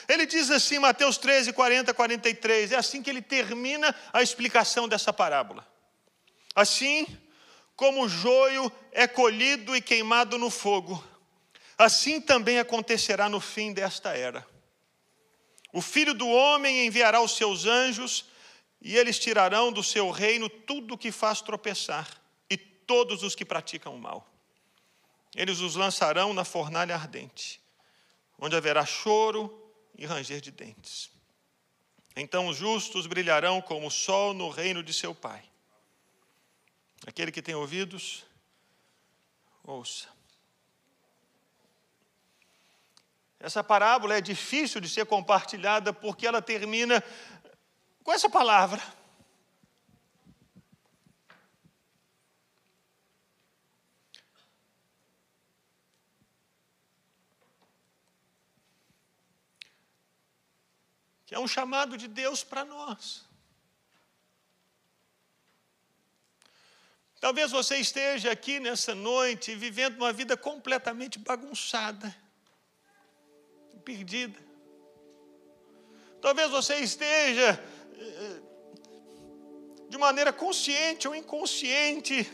Ele 0.06 0.26
diz 0.26 0.50
assim, 0.50 0.78
Mateus 0.78 1.16
13, 1.16 1.50
40, 1.54 1.94
43, 1.94 2.72
é 2.72 2.76
assim 2.76 3.02
que 3.02 3.08
ele 3.08 3.22
termina 3.22 3.94
a 4.12 4.20
explicação 4.20 4.86
dessa 4.86 5.14
parábola. 5.14 5.66
Assim 6.54 7.06
como 7.74 8.02
o 8.02 8.08
joio 8.10 8.70
é 8.92 9.06
colhido 9.06 9.74
e 9.74 9.80
queimado 9.80 10.36
no 10.36 10.50
fogo, 10.50 11.02
assim 11.78 12.20
também 12.20 12.58
acontecerá 12.58 13.30
no 13.30 13.40
fim 13.40 13.72
desta 13.72 14.10
era. 14.10 14.46
O 15.72 15.80
filho 15.80 16.12
do 16.12 16.28
homem 16.28 16.84
enviará 16.86 17.22
os 17.22 17.34
seus 17.34 17.64
anjos 17.64 18.26
e 18.84 18.98
eles 18.98 19.18
tirarão 19.18 19.72
do 19.72 19.82
seu 19.82 20.10
reino 20.10 20.46
tudo 20.46 20.92
o 20.92 20.98
que 20.98 21.10
faz 21.10 21.40
tropeçar 21.40 22.06
e 22.50 22.56
todos 22.58 23.22
os 23.22 23.34
que 23.34 23.42
praticam 23.42 23.94
o 23.96 23.98
mal. 23.98 24.30
Eles 25.34 25.60
os 25.60 25.74
lançarão 25.74 26.34
na 26.34 26.44
fornalha 26.44 26.94
ardente, 26.94 27.62
onde 28.38 28.54
haverá 28.54 28.84
choro 28.84 29.72
e 29.96 30.04
ranger 30.04 30.38
de 30.38 30.50
dentes. 30.50 31.10
Então 32.14 32.46
os 32.46 32.58
justos 32.58 33.06
brilharão 33.06 33.62
como 33.62 33.86
o 33.86 33.90
sol 33.90 34.34
no 34.34 34.50
reino 34.50 34.82
de 34.82 34.92
seu 34.92 35.14
Pai. 35.14 35.42
Aquele 37.06 37.32
que 37.32 37.40
tem 37.40 37.54
ouvidos, 37.54 38.22
ouça. 39.64 40.08
Essa 43.40 43.64
parábola 43.64 44.16
é 44.16 44.20
difícil 44.20 44.80
de 44.80 44.88
ser 44.88 45.06
compartilhada 45.06 45.92
porque 45.92 46.26
ela 46.26 46.40
termina 46.40 47.02
com 48.04 48.12
essa 48.12 48.28
palavra. 48.28 48.82
Que 61.26 61.34
é 61.34 61.40
um 61.40 61.48
chamado 61.48 61.96
de 61.96 62.06
Deus 62.06 62.44
para 62.44 62.62
nós. 62.66 63.24
Talvez 67.18 67.50
você 67.50 67.78
esteja 67.78 68.30
aqui 68.30 68.60
nessa 68.60 68.94
noite 68.94 69.56
vivendo 69.56 69.96
uma 69.96 70.12
vida 70.12 70.36
completamente 70.36 71.18
bagunçada, 71.18 72.14
perdida. 73.82 74.38
Talvez 76.20 76.50
você 76.50 76.76
esteja 76.80 77.58
de 79.88 79.98
maneira 79.98 80.32
consciente 80.32 81.06
ou 81.06 81.14
inconsciente, 81.14 82.30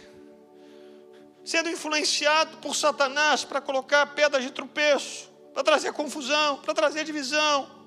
sendo 1.45 1.69
influenciado 1.69 2.57
por 2.59 2.75
Satanás 2.75 3.45
para 3.45 3.61
colocar 3.61 4.07
pedras 4.15 4.43
de 4.43 4.51
tropeço, 4.51 5.31
para 5.53 5.63
trazer 5.63 5.93
confusão, 5.93 6.59
para 6.59 6.73
trazer 6.73 7.05
divisão. 7.05 7.79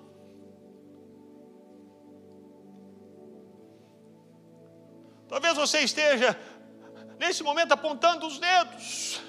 Talvez 5.28 5.56
você 5.56 5.80
esteja, 5.80 6.40
nesse 7.18 7.42
momento, 7.42 7.72
apontando 7.72 8.28
os 8.28 8.38
dedos 8.38 9.22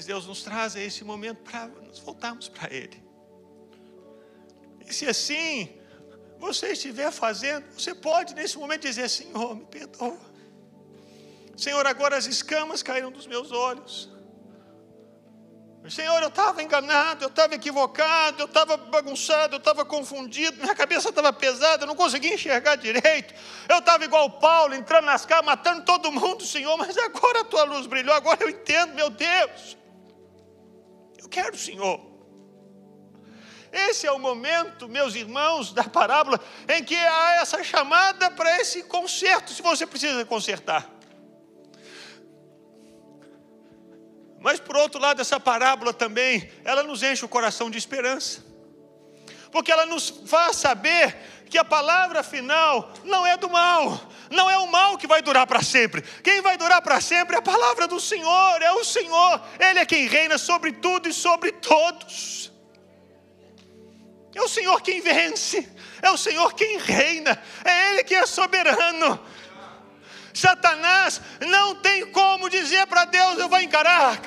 Mas 0.00 0.06
Deus 0.06 0.26
nos 0.26 0.42
traz 0.42 0.74
a 0.76 0.80
esse 0.80 1.04
momento 1.04 1.42
para 1.42 1.66
nos 1.66 1.98
voltarmos 1.98 2.48
para 2.48 2.72
Ele. 2.72 3.04
E 4.88 4.94
se 4.94 5.06
assim 5.06 5.78
você 6.38 6.68
estiver 6.68 7.10
fazendo, 7.10 7.66
você 7.78 7.94
pode 7.94 8.34
nesse 8.34 8.56
momento 8.56 8.80
dizer: 8.80 9.10
Senhor, 9.10 9.54
me 9.54 9.66
perdoa. 9.66 10.18
Senhor, 11.54 11.86
agora 11.86 12.16
as 12.16 12.24
escamas 12.24 12.82
caíram 12.82 13.12
dos 13.12 13.26
meus 13.26 13.52
olhos. 13.52 14.08
Senhor, 15.90 16.22
eu 16.22 16.28
estava 16.28 16.62
enganado, 16.62 17.24
eu 17.24 17.28
estava 17.28 17.54
equivocado, 17.54 18.40
eu 18.40 18.46
estava 18.46 18.78
bagunçado, 18.78 19.56
eu 19.56 19.58
estava 19.58 19.84
confundido, 19.84 20.62
minha 20.62 20.74
cabeça 20.74 21.10
estava 21.10 21.30
pesada, 21.30 21.82
eu 21.82 21.86
não 21.86 21.96
conseguia 21.96 22.32
enxergar 22.32 22.76
direito. 22.76 23.34
Eu 23.68 23.80
estava 23.80 24.02
igual 24.02 24.30
Paulo, 24.38 24.74
entrando 24.74 25.04
nas 25.04 25.26
casas, 25.26 25.44
matando 25.44 25.84
todo 25.84 26.10
mundo, 26.10 26.46
Senhor, 26.46 26.74
mas 26.78 26.96
agora 26.96 27.42
a 27.42 27.44
tua 27.44 27.64
luz 27.64 27.86
brilhou, 27.86 28.14
agora 28.14 28.42
eu 28.42 28.48
entendo, 28.48 28.94
meu 28.94 29.10
Deus 29.10 29.79
quero, 31.28 31.56
Senhor. 31.56 32.00
Esse 33.72 34.06
é 34.06 34.12
o 34.12 34.18
momento, 34.18 34.88
meus 34.88 35.14
irmãos, 35.14 35.72
da 35.72 35.84
parábola, 35.84 36.40
em 36.68 36.82
que 36.82 36.96
há 36.96 37.40
essa 37.40 37.62
chamada 37.62 38.30
para 38.30 38.60
esse 38.60 38.82
conserto, 38.82 39.52
se 39.52 39.62
você 39.62 39.86
precisa 39.86 40.24
consertar. 40.24 40.90
Mas 44.40 44.58
por 44.58 44.76
outro 44.76 45.00
lado, 45.00 45.20
essa 45.20 45.38
parábola 45.38 45.92
também, 45.92 46.50
ela 46.64 46.82
nos 46.82 47.02
enche 47.02 47.24
o 47.24 47.28
coração 47.28 47.70
de 47.70 47.78
esperança. 47.78 48.42
Porque 49.52 49.70
ela 49.70 49.84
nos 49.84 50.08
faz 50.26 50.56
saber 50.56 51.16
que 51.50 51.58
a 51.58 51.64
palavra 51.64 52.22
final 52.22 52.92
não 53.04 53.26
é 53.26 53.36
do 53.36 53.50
mal, 53.50 54.00
não 54.30 54.48
é 54.48 54.56
o 54.56 54.70
mal 54.70 54.96
que 54.96 55.08
vai 55.08 55.20
durar 55.20 55.46
para 55.46 55.62
sempre. 55.62 56.00
Quem 56.22 56.40
vai 56.40 56.56
durar 56.56 56.80
para 56.80 57.00
sempre 57.00 57.34
é 57.34 57.40
a 57.40 57.42
palavra 57.42 57.88
do 57.88 58.00
Senhor, 58.00 58.62
é 58.62 58.72
o 58.72 58.84
Senhor, 58.84 59.42
Ele 59.58 59.80
é 59.80 59.84
quem 59.84 60.06
reina 60.06 60.38
sobre 60.38 60.72
tudo 60.72 61.08
e 61.08 61.12
sobre 61.12 61.50
todos. 61.50 62.52
É 64.32 64.40
o 64.40 64.48
Senhor 64.48 64.80
quem 64.80 65.00
vence, 65.00 65.68
é 66.00 66.10
o 66.10 66.16
Senhor 66.16 66.54
quem 66.54 66.78
reina, 66.78 67.42
é 67.64 67.92
Ele 67.92 68.04
que 68.04 68.14
é 68.14 68.24
soberano. 68.26 69.20
Satanás 70.32 71.20
não 71.48 71.74
tem 71.74 72.06
como 72.12 72.48
dizer 72.48 72.86
para 72.86 73.04
Deus: 73.04 73.40
Eu 73.40 73.48
vou 73.48 73.60
encarar. 73.60 74.20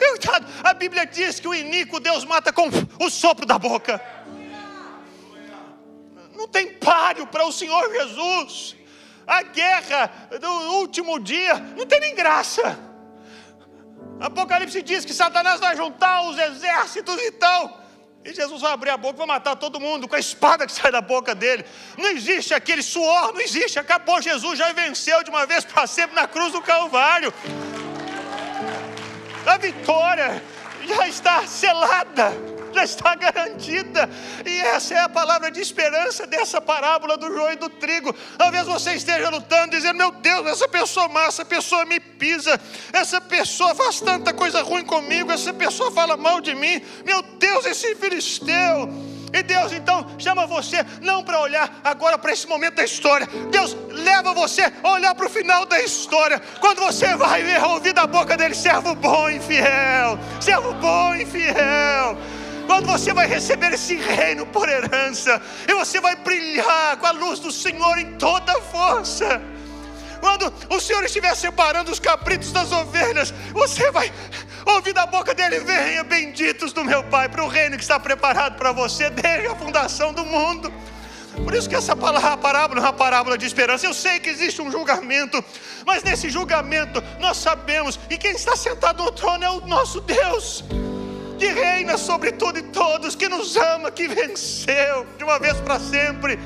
A 0.62 0.74
Bíblia 0.74 1.06
diz 1.06 1.40
que 1.40 1.48
o 1.48 1.56
iníquo 1.56 2.02
Deus 2.02 2.26
mata 2.26 2.52
com 2.52 2.70
o 3.00 3.10
sopro 3.10 3.46
da 3.46 3.58
boca 3.58 4.02
não 6.36 6.48
tem 6.48 6.74
páreo 6.74 7.28
para 7.28 7.46
o 7.46 7.52
Senhor 7.52 7.91
Jesus. 7.91 8.76
A 9.26 9.41
guerra 9.43 10.12
do 10.39 10.52
último 10.74 11.19
dia 11.19 11.56
não 11.78 11.86
tem 11.86 12.00
nem 12.00 12.15
graça. 12.15 12.80
Apocalipse 14.19 14.82
diz 14.82 15.06
que 15.06 15.13
Satanás 15.13 15.60
vai 15.60 15.76
juntar 15.76 16.24
os 16.24 16.38
exércitos 16.38 17.17
e 17.22 17.32
tal. 17.32 17.82
E 18.26 18.34
Jesus 18.34 18.62
vai 18.62 18.72
abrir 18.72 18.89
a 18.89 18.98
boca 18.98 19.17
vai 19.17 19.28
matar 19.28 19.56
todo 19.56 19.82
mundo 19.82 20.08
com 20.08 20.15
a 20.15 20.19
espada 20.19 20.65
que 20.65 20.72
sai 20.72 20.91
da 20.91 21.02
boca 21.02 21.36
dele. 21.36 21.65
Não 21.98 22.10
existe 22.10 22.54
aquele 22.54 22.82
suor, 22.82 23.34
não 23.34 23.41
existe. 23.41 23.78
Acabou, 23.80 24.22
Jesus 24.22 24.58
já 24.58 24.72
venceu 24.72 25.24
de 25.24 25.30
uma 25.30 25.46
vez 25.46 25.65
para 25.65 25.86
sempre 25.86 26.15
na 26.15 26.26
cruz 26.26 26.54
do 26.54 26.62
Calvário. 26.62 27.34
A 29.46 29.58
vitória 29.58 30.41
já 30.86 31.08
está 31.08 31.46
selada, 31.46 32.32
já 32.74 32.84
está 32.84 33.16
garantida. 33.16 34.10
E 34.46 34.60
essa 34.62 34.94
é 34.94 35.00
a 35.00 35.10
palavra 35.10 35.52
de 35.52 35.62
esperança 35.62 36.26
dessa 36.28 36.60
parábola 36.60 37.18
do 37.18 37.28
joio 37.28 37.54
e 37.54 37.58
do 37.58 37.70
trigo. 37.70 38.14
Talvez 38.38 38.66
você 38.66 38.94
esteja 38.94 39.30
lutando, 39.30 39.72
dizendo: 39.72 39.98
Meu 39.98 40.12
Deus, 40.12 40.48
essa 40.48 40.68
pessoa 40.68 41.08
má, 41.08 41.26
essa 41.26 41.46
pessoa 41.46 41.86
me 41.86 42.00
pisa, 42.00 42.60
essa 42.92 43.22
pessoa 43.22 43.76
faz 43.76 44.00
tanta 44.00 44.34
coisa 44.34 44.62
ruim 44.62 44.84
comigo, 44.84 45.32
essa 45.32 45.54
pessoa 45.54 45.92
fala 45.92 46.18
mal 46.18 46.42
de 46.42 46.56
mim. 46.56 46.82
Meu 47.06 47.22
Deus, 47.22 47.66
esse 47.66 47.96
filisteu. 47.96 49.14
E 49.34 49.42
Deus 49.42 49.74
então 49.74 50.06
chama 50.20 50.46
você 50.46 50.86
não 51.02 51.24
para 51.24 51.40
olhar 51.40 51.82
agora 51.84 52.20
para 52.20 52.32
esse 52.32 52.48
momento 52.48 52.76
da 52.76 52.84
história. 52.84 53.28
Deus 53.50 53.76
leva 53.90 54.32
você 54.32 54.72
a 54.84 54.90
olhar 54.92 55.16
para 55.16 55.26
o 55.26 55.30
final 55.30 55.66
da 55.66 55.82
história. 55.82 56.40
Quando 56.60 56.80
você 56.82 57.16
vai 57.16 57.44
ouvir 57.64 57.94
da 57.94 58.06
boca 58.06 58.38
dele, 58.38 58.54
servo 58.54 58.94
bom 58.94 59.28
e 59.30 59.40
fiel, 59.40 60.20
servo 60.40 60.72
bom 60.76 61.16
e 61.16 61.26
fiel. 61.26 62.16
Quando 62.65 62.88
você 62.88 63.13
vai 63.13 63.28
receber 63.28 63.73
esse 63.73 63.95
reino 63.95 64.45
por 64.45 64.69
herança, 64.69 65.41
e 65.67 65.73
você 65.73 65.99
vai 65.99 66.15
brilhar 66.15 66.97
com 66.97 67.06
a 67.06 67.12
luz 67.12 67.39
do 67.39 67.52
Senhor 67.52 67.97
em 67.97 68.13
toda 68.17 68.52
a 68.52 68.62
força. 68.62 69.41
Quando 70.19 70.54
o 70.69 70.80
Senhor 70.80 71.04
estiver 71.04 71.36
separando 71.36 71.91
os 71.91 71.99
cabritos 71.99 72.52
das 72.54 72.71
ovelhas, 72.71 73.34
você 73.52 73.91
vai 73.91 74.12
ouvir 74.65 74.93
da 74.93 75.06
boca 75.06 75.34
dele: 75.34 75.60
Venha, 75.60 76.04
benditos 76.04 76.71
do 76.71 76.84
meu 76.84 77.04
Pai, 77.04 77.28
para 77.28 77.43
o 77.43 77.47
reino 77.47 77.76
que 77.76 77.84
está 77.84 77.99
preparado 77.99 78.56
para 78.56 78.71
você 78.71 79.10
desde 79.10 79.47
a 79.47 79.56
fundação 79.56 80.13
do 80.13 80.23
mundo. 80.26 80.71
Por 81.43 81.54
isso 81.54 81.67
que 81.67 81.76
essa 81.76 81.95
parábola 81.95 82.80
é 82.80 82.84
uma 82.84 82.93
parábola 82.93 83.38
de 83.38 83.45
esperança. 83.45 83.86
Eu 83.86 83.93
sei 83.93 84.19
que 84.19 84.30
existe 84.30 84.62
um 84.62 84.71
julgamento, 84.71 85.43
mas 85.86 86.04
nesse 86.04 86.30
julgamento 86.30 87.04
nós 87.19 87.38
sabemos 87.38 87.97
que 87.97 88.17
quem 88.17 88.32
está 88.32 88.56
sentado 88.56 89.04
no 89.04 89.12
trono 89.12 89.43
é 89.43 89.49
o 89.49 89.65
nosso 89.65 89.99
Deus, 89.99 90.63
que 91.44 91.52
reina 91.52 91.98
sobre 91.98 92.32
tudo 92.32 92.58
e 92.58 92.62
todos, 92.62 93.16
que 93.16 93.28
nos 93.28 93.58
ama, 93.58 93.92
que 93.92 94.08
venceu 94.08 95.06
de 95.18 95.26
uma 95.26 95.38
vez 95.38 95.60
para 95.60 95.78
sempre, 95.78 96.40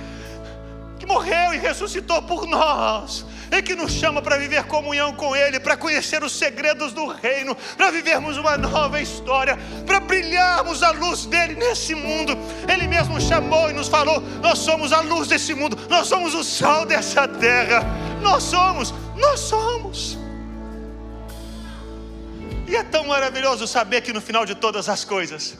que 0.98 1.06
morreu 1.06 1.54
e 1.54 1.58
ressuscitou 1.58 2.20
por 2.24 2.48
nós 2.48 3.24
e 3.52 3.62
que 3.62 3.76
nos 3.76 3.92
chama 3.92 4.24
para 4.24 4.38
viver 4.38 4.64
comunhão 4.64 5.14
com 5.14 5.36
Ele, 5.36 5.60
para 5.60 5.78
conhecer 5.78 6.24
os 6.24 6.32
segredos 6.32 6.94
do 6.94 7.06
reino, 7.06 7.56
para 7.78 7.92
vivermos 7.92 8.38
uma 8.38 8.58
nova 8.58 9.00
história, 9.00 9.56
para 9.86 10.00
brilharmos 10.00 10.82
a 10.82 10.90
luz 10.90 11.28
dele 11.28 11.54
nesse 11.54 11.94
mundo. 11.94 12.36
Ele 12.68 12.88
mesmo 12.88 13.22
chamou 13.22 13.70
e 13.70 13.74
nos 13.74 13.88
falou: 13.88 14.20
Nós 14.42 14.58
somos 14.58 14.92
a 14.92 15.02
luz 15.02 15.28
desse 15.28 15.54
mundo, 15.54 15.78
nós 15.88 16.08
somos 16.08 16.34
o 16.34 16.44
sal 16.44 16.88
dessa 16.88 17.28
terra, 17.28 17.86
nós 18.20 18.42
somos, 18.42 18.92
nós 19.16 19.40
somos. 19.42 20.18
E 22.68 22.76
é 22.76 22.84
tão 22.84 23.06
maravilhoso 23.06 23.66
saber 23.66 24.02
que 24.02 24.12
no 24.12 24.20
final 24.20 24.46
de 24.46 24.54
todas 24.54 24.90
as 24.90 25.06
coisas, 25.06 25.58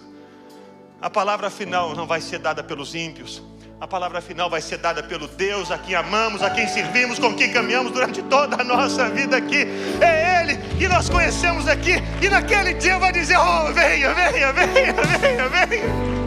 a 1.02 1.10
palavra 1.10 1.50
final 1.50 1.96
não 1.96 2.06
vai 2.06 2.20
ser 2.20 2.38
dada 2.38 2.62
pelos 2.62 2.94
ímpios, 2.94 3.42
a 3.80 3.88
palavra 3.88 4.20
final 4.22 4.50
vai 4.50 4.60
ser 4.60 4.78
dada 4.78 5.02
pelo 5.02 5.28
Deus 5.28 5.72
a 5.72 5.78
quem 5.78 5.96
amamos, 5.96 6.44
a 6.44 6.50
quem 6.50 6.68
servimos, 6.68 7.18
com 7.18 7.34
quem 7.34 7.54
caminhamos 7.54 7.94
durante 7.94 8.22
toda 8.24 8.60
a 8.60 8.64
nossa 8.64 9.08
vida 9.10 9.38
aqui. 9.38 9.68
É 10.02 10.42
Ele 10.42 10.58
que 10.78 10.88
nós 10.88 11.08
conhecemos 11.08 11.66
aqui, 11.68 11.94
e 12.22 12.28
naquele 12.28 12.74
dia 12.74 13.00
vai 13.00 13.14
dizer: 13.14 13.38
Oh, 13.38 13.72
venha, 13.72 14.14
venha, 14.14 14.52
venha, 14.52 14.94
venha, 14.94 15.50
venha. 15.50 16.18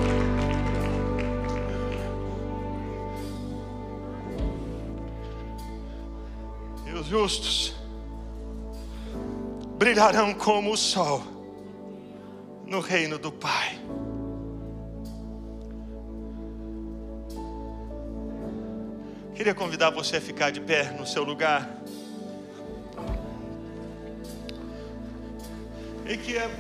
E 6.86 6.92
os 6.92 7.06
justos 7.06 7.79
brilharão 9.80 10.34
como 10.34 10.72
o 10.72 10.76
sol 10.76 11.22
no 12.66 12.80
reino 12.80 13.18
do 13.18 13.32
Pai. 13.32 13.80
Queria 19.34 19.54
convidar 19.54 19.88
você 19.88 20.18
a 20.18 20.20
ficar 20.20 20.50
de 20.50 20.60
pé 20.60 20.94
no 20.98 21.06
seu 21.06 21.24
lugar. 21.24 21.66
E 26.06 26.14
que 26.18 26.36
eh, 26.36 26.50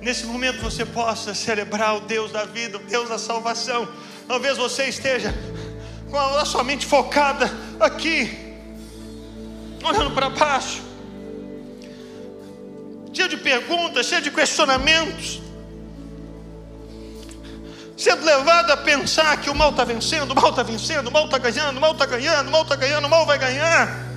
nesse 0.00 0.24
momento 0.26 0.62
você 0.62 0.86
possa 0.86 1.34
celebrar 1.34 1.96
o 1.96 2.00
Deus 2.02 2.30
da 2.30 2.44
vida, 2.44 2.76
o 2.76 2.84
Deus 2.84 3.08
da 3.08 3.18
salvação. 3.18 3.88
Talvez 4.28 4.56
você 4.56 4.84
esteja 4.84 5.34
com 6.08 6.16
a 6.16 6.44
sua 6.44 6.62
mente 6.62 6.86
focada 6.86 7.50
aqui, 7.80 8.30
olhando 9.82 10.12
para 10.12 10.30
baixo, 10.30 10.88
cheio 13.12 13.28
de 13.28 13.36
perguntas, 13.36 14.06
cheio 14.06 14.22
de 14.22 14.30
questionamentos. 14.30 15.40
Sendo 17.96 18.24
levado 18.24 18.70
a 18.72 18.76
pensar 18.78 19.36
que 19.38 19.50
o 19.50 19.54
mal 19.54 19.70
está 19.70 19.84
vencendo, 19.84 20.30
o 20.30 20.34
mal 20.34 20.50
está 20.50 20.62
vencendo, 20.62 21.08
o 21.08 21.12
mal 21.12 21.26
está 21.26 21.38
ganhando, 21.38 21.76
o 21.76 21.80
mal 21.80 21.92
está 21.92 22.06
ganhando, 22.06 22.48
o 22.48 22.50
mal 22.50 22.62
está 22.62 22.76
ganhando, 22.76 23.06
o 23.06 23.10
mal 23.10 23.26
vai 23.26 23.38
ganhar. 23.38 24.10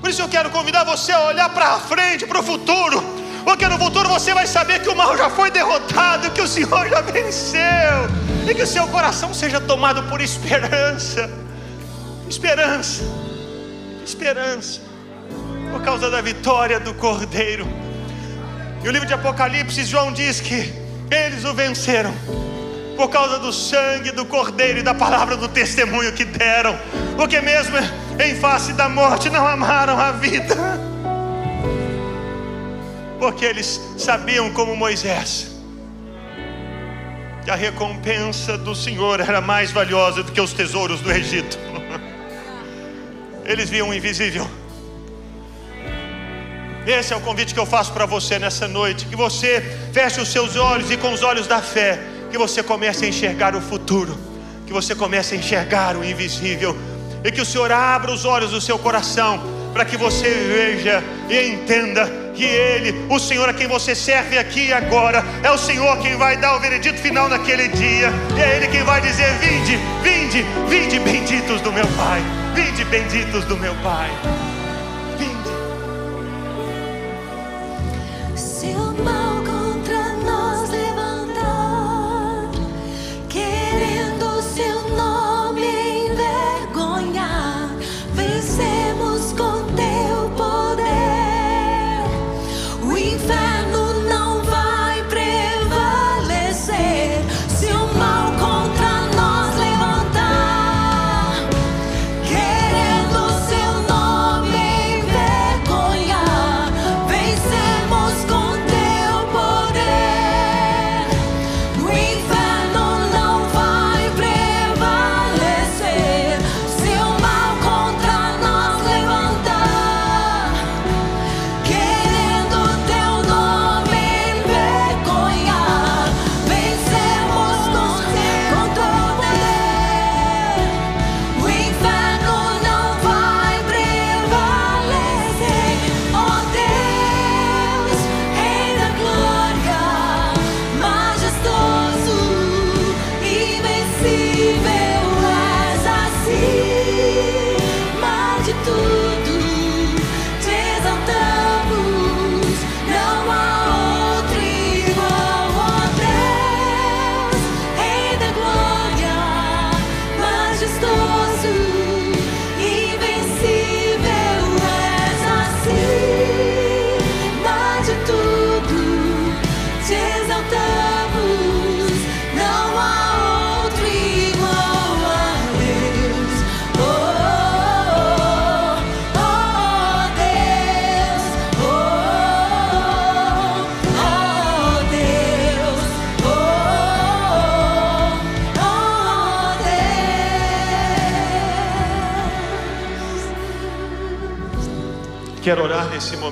Por 0.00 0.10
isso 0.10 0.20
eu 0.20 0.28
quero 0.28 0.50
convidar 0.50 0.84
você 0.84 1.12
a 1.12 1.20
olhar 1.20 1.48
para 1.50 1.78
frente, 1.78 2.26
para 2.26 2.40
o 2.40 2.42
futuro, 2.42 3.02
porque 3.44 3.66
no 3.68 3.78
futuro 3.78 4.08
você 4.08 4.34
vai 4.34 4.46
saber 4.46 4.82
que 4.82 4.88
o 4.88 4.96
mal 4.96 5.16
já 5.16 5.30
foi 5.30 5.50
derrotado, 5.50 6.30
que 6.32 6.42
o 6.42 6.48
Senhor 6.48 6.88
já 6.88 7.00
venceu, 7.00 7.60
e 8.48 8.54
que 8.54 8.62
o 8.62 8.66
seu 8.66 8.88
coração 8.88 9.32
seja 9.32 9.60
tomado 9.60 10.02
por 10.04 10.20
esperança, 10.20 11.30
esperança, 12.28 13.02
esperança, 14.04 14.80
por 15.74 15.82
causa 15.82 16.08
da 16.08 16.20
vitória 16.20 16.78
do 16.78 16.94
Cordeiro. 16.94 17.66
E 18.84 18.88
o 18.88 18.92
livro 18.92 19.08
de 19.08 19.12
Apocalipse, 19.12 19.84
João 19.84 20.12
diz 20.12 20.40
que 20.40 20.72
eles 21.10 21.44
o 21.44 21.52
venceram 21.52 22.14
por 22.96 23.08
causa 23.10 23.40
do 23.40 23.52
sangue 23.52 24.12
do 24.12 24.24
Cordeiro 24.24 24.78
e 24.78 24.82
da 24.82 24.94
palavra 24.94 25.36
do 25.36 25.48
testemunho 25.48 26.12
que 26.12 26.24
deram, 26.24 26.78
porque 27.16 27.40
mesmo 27.40 27.76
em 28.24 28.36
face 28.36 28.72
da 28.72 28.88
morte 28.88 29.28
não 29.28 29.44
amaram 29.44 29.98
a 29.98 30.12
vida, 30.12 30.54
porque 33.18 33.44
eles 33.44 33.80
sabiam 33.98 34.52
como 34.52 34.76
Moisés 34.76 35.50
que 37.44 37.50
a 37.50 37.56
recompensa 37.56 38.56
do 38.56 38.76
Senhor 38.76 39.18
era 39.18 39.40
mais 39.40 39.72
valiosa 39.72 40.22
do 40.22 40.30
que 40.30 40.40
os 40.40 40.52
tesouros 40.52 41.00
do 41.00 41.12
Egito. 41.12 41.58
Eles 43.44 43.68
viam 43.68 43.90
o 43.90 43.94
invisível. 43.94 44.48
Esse 46.86 47.14
é 47.14 47.16
o 47.16 47.20
convite 47.20 47.54
que 47.54 47.60
eu 47.60 47.66
faço 47.66 47.92
para 47.92 48.06
você 48.06 48.38
nessa 48.38 48.68
noite: 48.68 49.06
que 49.06 49.16
você 49.16 49.60
feche 49.92 50.20
os 50.20 50.28
seus 50.28 50.56
olhos 50.56 50.90
e 50.90 50.96
com 50.96 51.12
os 51.12 51.22
olhos 51.22 51.46
da 51.46 51.60
fé 51.60 51.98
que 52.30 52.38
você 52.38 52.62
comece 52.62 53.04
a 53.04 53.08
enxergar 53.08 53.54
o 53.54 53.60
futuro, 53.60 54.18
que 54.66 54.72
você 54.72 54.94
comece 54.94 55.34
a 55.34 55.38
enxergar 55.38 55.96
o 55.96 56.04
invisível, 56.04 56.76
e 57.22 57.30
que 57.30 57.40
o 57.40 57.46
Senhor 57.46 57.70
abra 57.70 58.10
os 58.10 58.24
olhos 58.24 58.50
do 58.50 58.60
seu 58.60 58.76
coração, 58.76 59.40
para 59.72 59.84
que 59.84 59.96
você 59.96 60.28
veja 60.28 61.02
e 61.30 61.48
entenda 61.48 62.10
que 62.34 62.44
Ele, 62.44 63.06
o 63.08 63.18
Senhor 63.20 63.48
a 63.48 63.54
quem 63.54 63.68
você 63.68 63.94
serve 63.94 64.36
aqui 64.36 64.66
e 64.66 64.72
agora, 64.72 65.24
é 65.42 65.50
o 65.50 65.56
Senhor 65.56 65.96
quem 65.98 66.16
vai 66.16 66.36
dar 66.36 66.56
o 66.56 66.60
veredito 66.60 66.98
final 66.98 67.28
naquele 67.28 67.68
dia, 67.68 68.12
e 68.36 68.40
é 68.40 68.56
Ele 68.56 68.66
quem 68.66 68.82
vai 68.82 69.00
dizer: 69.00 69.32
Vinde, 69.38 69.78
vinde, 70.02 70.44
vinde, 70.68 70.98
benditos 70.98 71.60
do 71.60 71.72
meu 71.72 71.86
Pai, 71.96 72.20
vinde, 72.54 72.84
benditos 72.84 73.44
do 73.44 73.56
meu 73.56 73.74
Pai. 73.76 74.10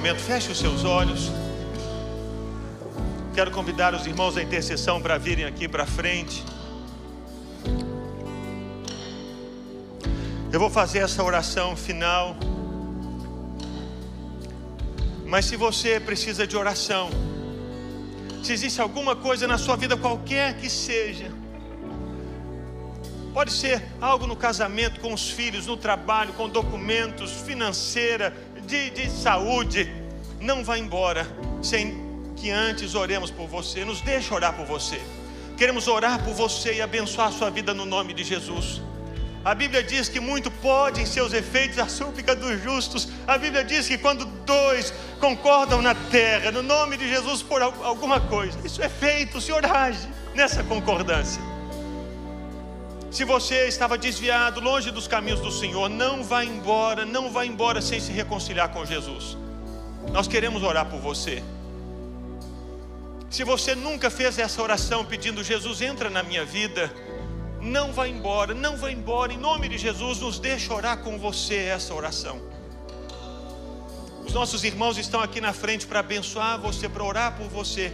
Momento, 0.02 0.20
feche 0.20 0.50
os 0.50 0.58
seus 0.58 0.82
olhos. 0.82 1.30
Quero 3.36 3.52
convidar 3.52 3.94
os 3.94 4.04
irmãos 4.04 4.34
da 4.34 4.42
intercessão 4.42 5.00
para 5.00 5.16
virem 5.16 5.44
aqui 5.44 5.68
para 5.68 5.86
frente. 5.86 6.42
Eu 10.52 10.58
vou 10.58 10.68
fazer 10.68 10.98
essa 10.98 11.22
oração 11.22 11.76
final. 11.76 12.34
Mas 15.24 15.44
se 15.44 15.54
você 15.54 16.00
precisa 16.00 16.48
de 16.48 16.56
oração, 16.56 17.08
se 18.42 18.52
existe 18.52 18.80
alguma 18.80 19.14
coisa 19.14 19.46
na 19.46 19.56
sua 19.56 19.76
vida, 19.76 19.96
qualquer 19.96 20.56
que 20.56 20.68
seja, 20.68 21.30
pode 23.32 23.52
ser 23.52 23.80
algo 24.00 24.26
no 24.26 24.34
casamento, 24.34 24.98
com 24.98 25.14
os 25.14 25.30
filhos, 25.30 25.68
no 25.68 25.76
trabalho, 25.76 26.32
com 26.32 26.48
documentos, 26.48 27.30
financeira, 27.30 28.36
de, 28.66 28.90
de 28.90 29.10
saúde, 29.10 29.90
não 30.40 30.64
vá 30.64 30.78
embora 30.78 31.26
sem 31.62 32.00
que 32.36 32.50
antes 32.50 32.94
oremos 32.94 33.30
por 33.30 33.46
você. 33.46 33.84
Nos 33.84 34.00
deixe 34.00 34.32
orar 34.32 34.54
por 34.54 34.66
você. 34.66 35.00
Queremos 35.56 35.86
orar 35.86 36.22
por 36.24 36.34
você 36.34 36.74
e 36.74 36.82
abençoar 36.82 37.28
a 37.28 37.32
sua 37.32 37.50
vida 37.50 37.72
no 37.72 37.84
nome 37.84 38.12
de 38.12 38.24
Jesus. 38.24 38.80
A 39.44 39.54
Bíblia 39.54 39.82
diz 39.82 40.08
que 40.08 40.20
muito 40.20 40.50
pode 40.50 41.00
em 41.00 41.06
seus 41.06 41.32
efeitos 41.32 41.78
a 41.78 41.88
súplica 41.88 42.34
dos 42.34 42.62
justos. 42.62 43.08
A 43.26 43.36
Bíblia 43.36 43.64
diz 43.64 43.88
que 43.88 43.98
quando 43.98 44.24
dois 44.24 44.92
concordam 45.20 45.82
na 45.82 45.94
terra, 45.94 46.52
no 46.52 46.62
nome 46.62 46.96
de 46.96 47.08
Jesus, 47.08 47.42
por 47.42 47.60
alguma 47.60 48.20
coisa, 48.20 48.56
isso 48.64 48.80
é 48.80 48.88
feito, 48.88 49.38
o 49.38 49.40
Senhor 49.40 49.64
age 49.66 50.08
nessa 50.34 50.62
concordância. 50.62 51.51
Se 53.12 53.24
você 53.24 53.68
estava 53.68 53.98
desviado, 53.98 54.58
longe 54.58 54.90
dos 54.90 55.06
caminhos 55.06 55.38
do 55.38 55.52
Senhor, 55.52 55.90
não 55.90 56.24
vá 56.24 56.42
embora, 56.42 57.04
não 57.04 57.30
vá 57.30 57.44
embora 57.44 57.82
sem 57.82 58.00
se 58.00 58.10
reconciliar 58.10 58.70
com 58.70 58.86
Jesus. 58.86 59.36
Nós 60.10 60.26
queremos 60.26 60.62
orar 60.62 60.86
por 60.86 60.98
você. 60.98 61.42
Se 63.28 63.44
você 63.44 63.74
nunca 63.74 64.08
fez 64.08 64.38
essa 64.38 64.62
oração 64.62 65.04
pedindo, 65.04 65.44
Jesus, 65.44 65.82
entra 65.82 66.08
na 66.08 66.22
minha 66.22 66.42
vida, 66.46 66.90
não 67.60 67.92
vá 67.92 68.08
embora, 68.08 68.54
não 68.54 68.78
vá 68.78 68.90
embora, 68.90 69.30
em 69.30 69.36
nome 69.38 69.68
de 69.68 69.76
Jesus, 69.76 70.18
nos 70.20 70.38
deixa 70.38 70.72
orar 70.72 70.96
com 71.02 71.18
você 71.18 71.56
essa 71.56 71.92
oração. 71.92 72.40
Os 74.26 74.32
nossos 74.32 74.64
irmãos 74.64 74.96
estão 74.96 75.20
aqui 75.20 75.38
na 75.38 75.52
frente 75.52 75.86
para 75.86 76.00
abençoar 76.00 76.58
você, 76.58 76.88
para 76.88 77.04
orar 77.04 77.36
por 77.36 77.46
você. 77.48 77.92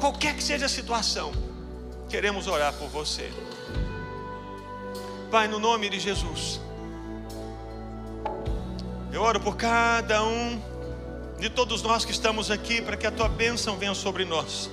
Qualquer 0.00 0.34
que 0.34 0.42
seja 0.42 0.64
a 0.64 0.70
situação, 0.70 1.32
queremos 2.08 2.46
orar 2.46 2.72
por 2.74 2.88
você. 2.88 3.30
Pai, 5.30 5.48
no 5.48 5.58
nome 5.58 5.88
de 5.88 5.98
Jesus, 5.98 6.60
eu 9.12 9.22
oro 9.22 9.40
por 9.40 9.56
cada 9.56 10.24
um 10.24 10.60
de 11.38 11.50
todos 11.50 11.82
nós 11.82 12.04
que 12.04 12.12
estamos 12.12 12.50
aqui, 12.50 12.80
para 12.80 12.96
que 12.96 13.06
a 13.06 13.10
tua 13.10 13.28
bênção 13.28 13.76
venha 13.76 13.94
sobre 13.94 14.24
nós 14.24 14.70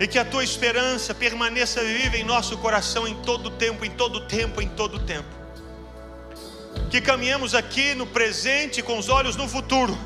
e 0.00 0.06
que 0.06 0.18
a 0.18 0.24
tua 0.24 0.44
esperança 0.44 1.12
permaneça 1.12 1.82
viva 1.82 2.16
em 2.16 2.24
nosso 2.24 2.56
coração 2.58 3.06
em 3.06 3.14
todo 3.22 3.50
tempo, 3.50 3.84
em 3.84 3.90
todo 3.90 4.20
tempo, 4.20 4.62
em 4.62 4.68
todo 4.68 5.00
tempo. 5.00 5.28
Que 6.90 7.00
caminhemos 7.00 7.54
aqui 7.54 7.94
no 7.94 8.06
presente 8.06 8.80
com 8.80 8.96
os 8.98 9.08
olhos 9.08 9.34
no 9.34 9.48
futuro. 9.48 9.98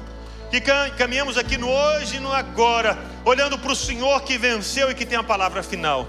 Que 0.53 0.61
caminhemos 0.61 1.37
aqui 1.37 1.57
no 1.57 1.69
hoje 1.69 2.19
e 2.19 2.21
no 2.21 2.31
agora, 2.31 2.99
olhando 3.25 3.59
para 3.59 3.73
o 3.73 3.75
Senhor 3.75 4.21
que 4.21 4.37
venceu 4.37 4.91
e 4.91 4.95
que 4.95 5.07
tem 5.07 5.19
a 5.19 5.25
palavra 5.25 5.63
final. 5.63 6.07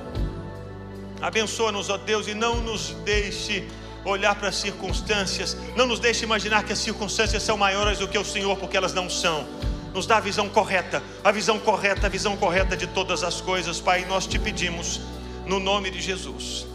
Abençoa-nos, 1.22 1.90
ó 1.90 1.98
Deus, 1.98 2.28
e 2.28 2.34
não 2.34 2.60
nos 2.62 2.90
deixe 3.06 3.66
olhar 4.04 4.36
para 4.36 4.50
as 4.50 4.56
circunstâncias, 4.58 5.56
não 5.78 5.86
nos 5.86 5.98
deixe 5.98 6.26
imaginar 6.26 6.64
que 6.64 6.74
as 6.74 6.80
circunstâncias 6.80 7.42
são 7.42 7.58
maiores 7.58 8.00
do 8.00 8.08
que 8.08 8.18
o 8.18 8.26
Senhor, 8.26 8.58
porque 8.58 8.78
elas 8.78 8.94
não 8.94 9.10
são 9.10 9.48
nos 9.94 10.08
dá 10.08 10.18
a 10.18 10.20
visão 10.20 10.50
correta, 10.50 11.04
a 11.24 11.32
visão 11.32 11.60
correta, 11.60 12.08
a 12.08 12.10
visão 12.10 12.36
correta 12.36 12.76
de 12.76 12.88
todas 12.88 13.24
as 13.24 13.40
coisas, 13.40 13.80
Pai. 13.80 14.06
Nós 14.06 14.26
te 14.26 14.40
pedimos, 14.40 15.00
no 15.46 15.60
nome 15.60 15.92
de 15.92 16.02
Jesus. 16.02 16.66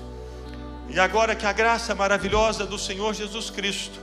E 0.89 0.99
agora 1.01 1.35
que 1.35 1.45
a 1.45 1.53
graça 1.53 1.95
maravilhosa 1.95 2.65
do 2.65 2.79
Senhor 2.79 3.13
Jesus 3.13 3.51
Cristo, 3.51 3.99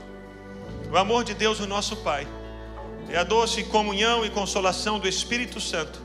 o 0.92 0.96
amor 0.96 1.24
de 1.24 1.32
Deus, 1.34 1.58
o 1.60 1.66
nosso 1.66 1.96
Pai, 1.96 2.28
e 3.08 3.16
a 3.16 3.24
doce 3.24 3.64
comunhão 3.64 4.24
e 4.24 4.30
consolação 4.30 4.98
do 4.98 5.08
Espírito 5.08 5.60
Santo, 5.60 6.00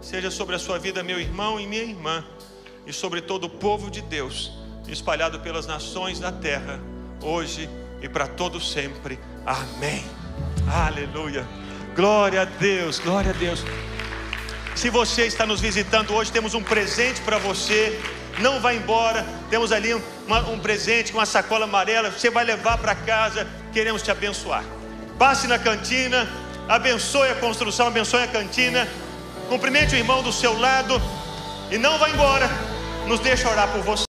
seja 0.00 0.30
sobre 0.30 0.54
a 0.54 0.58
sua 0.58 0.78
vida, 0.78 1.02
meu 1.02 1.20
irmão 1.20 1.58
e 1.58 1.66
minha 1.66 1.82
irmã, 1.82 2.24
e 2.86 2.92
sobre 2.92 3.20
todo 3.20 3.44
o 3.44 3.50
povo 3.50 3.90
de 3.90 4.00
Deus, 4.00 4.52
espalhado 4.88 5.40
pelas 5.40 5.66
nações 5.66 6.20
da 6.20 6.30
terra, 6.30 6.80
hoje 7.20 7.68
e 8.00 8.08
para 8.08 8.26
todo 8.26 8.60
sempre. 8.60 9.18
Amém. 9.44 10.04
Aleluia. 10.68 11.46
Glória 11.94 12.42
a 12.42 12.44
Deus, 12.44 12.98
glória 12.98 13.30
a 13.30 13.34
Deus. 13.34 13.64
Se 14.76 14.90
você 14.90 15.26
está 15.26 15.46
nos 15.46 15.60
visitando 15.60 16.14
hoje, 16.14 16.30
temos 16.30 16.52
um 16.52 16.62
presente 16.62 17.22
para 17.22 17.38
você. 17.38 17.98
Não 18.38 18.60
vá 18.60 18.74
embora. 18.74 19.24
Temos 19.48 19.72
ali 19.72 19.94
um, 19.94 20.02
uma, 20.26 20.40
um 20.50 20.58
presente, 20.58 21.14
uma 21.14 21.24
sacola 21.24 21.64
amarela. 21.64 22.10
Você 22.10 22.28
vai 22.28 22.44
levar 22.44 22.76
para 22.76 22.94
casa. 22.94 23.48
Queremos 23.72 24.02
te 24.02 24.10
abençoar. 24.10 24.62
Passe 25.18 25.46
na 25.46 25.58
cantina. 25.58 26.28
Abençoe 26.68 27.30
a 27.30 27.34
construção, 27.36 27.86
abençoe 27.86 28.22
a 28.22 28.28
cantina. 28.28 28.86
Cumprimente 29.48 29.94
o 29.94 29.98
irmão 29.98 30.22
do 30.22 30.32
seu 30.32 30.58
lado. 30.58 31.00
E 31.70 31.78
não 31.78 31.98
vá 31.98 32.10
embora. 32.10 32.48
Nos 33.06 33.20
deixa 33.20 33.48
orar 33.48 33.68
por 33.68 33.82
você. 33.82 34.06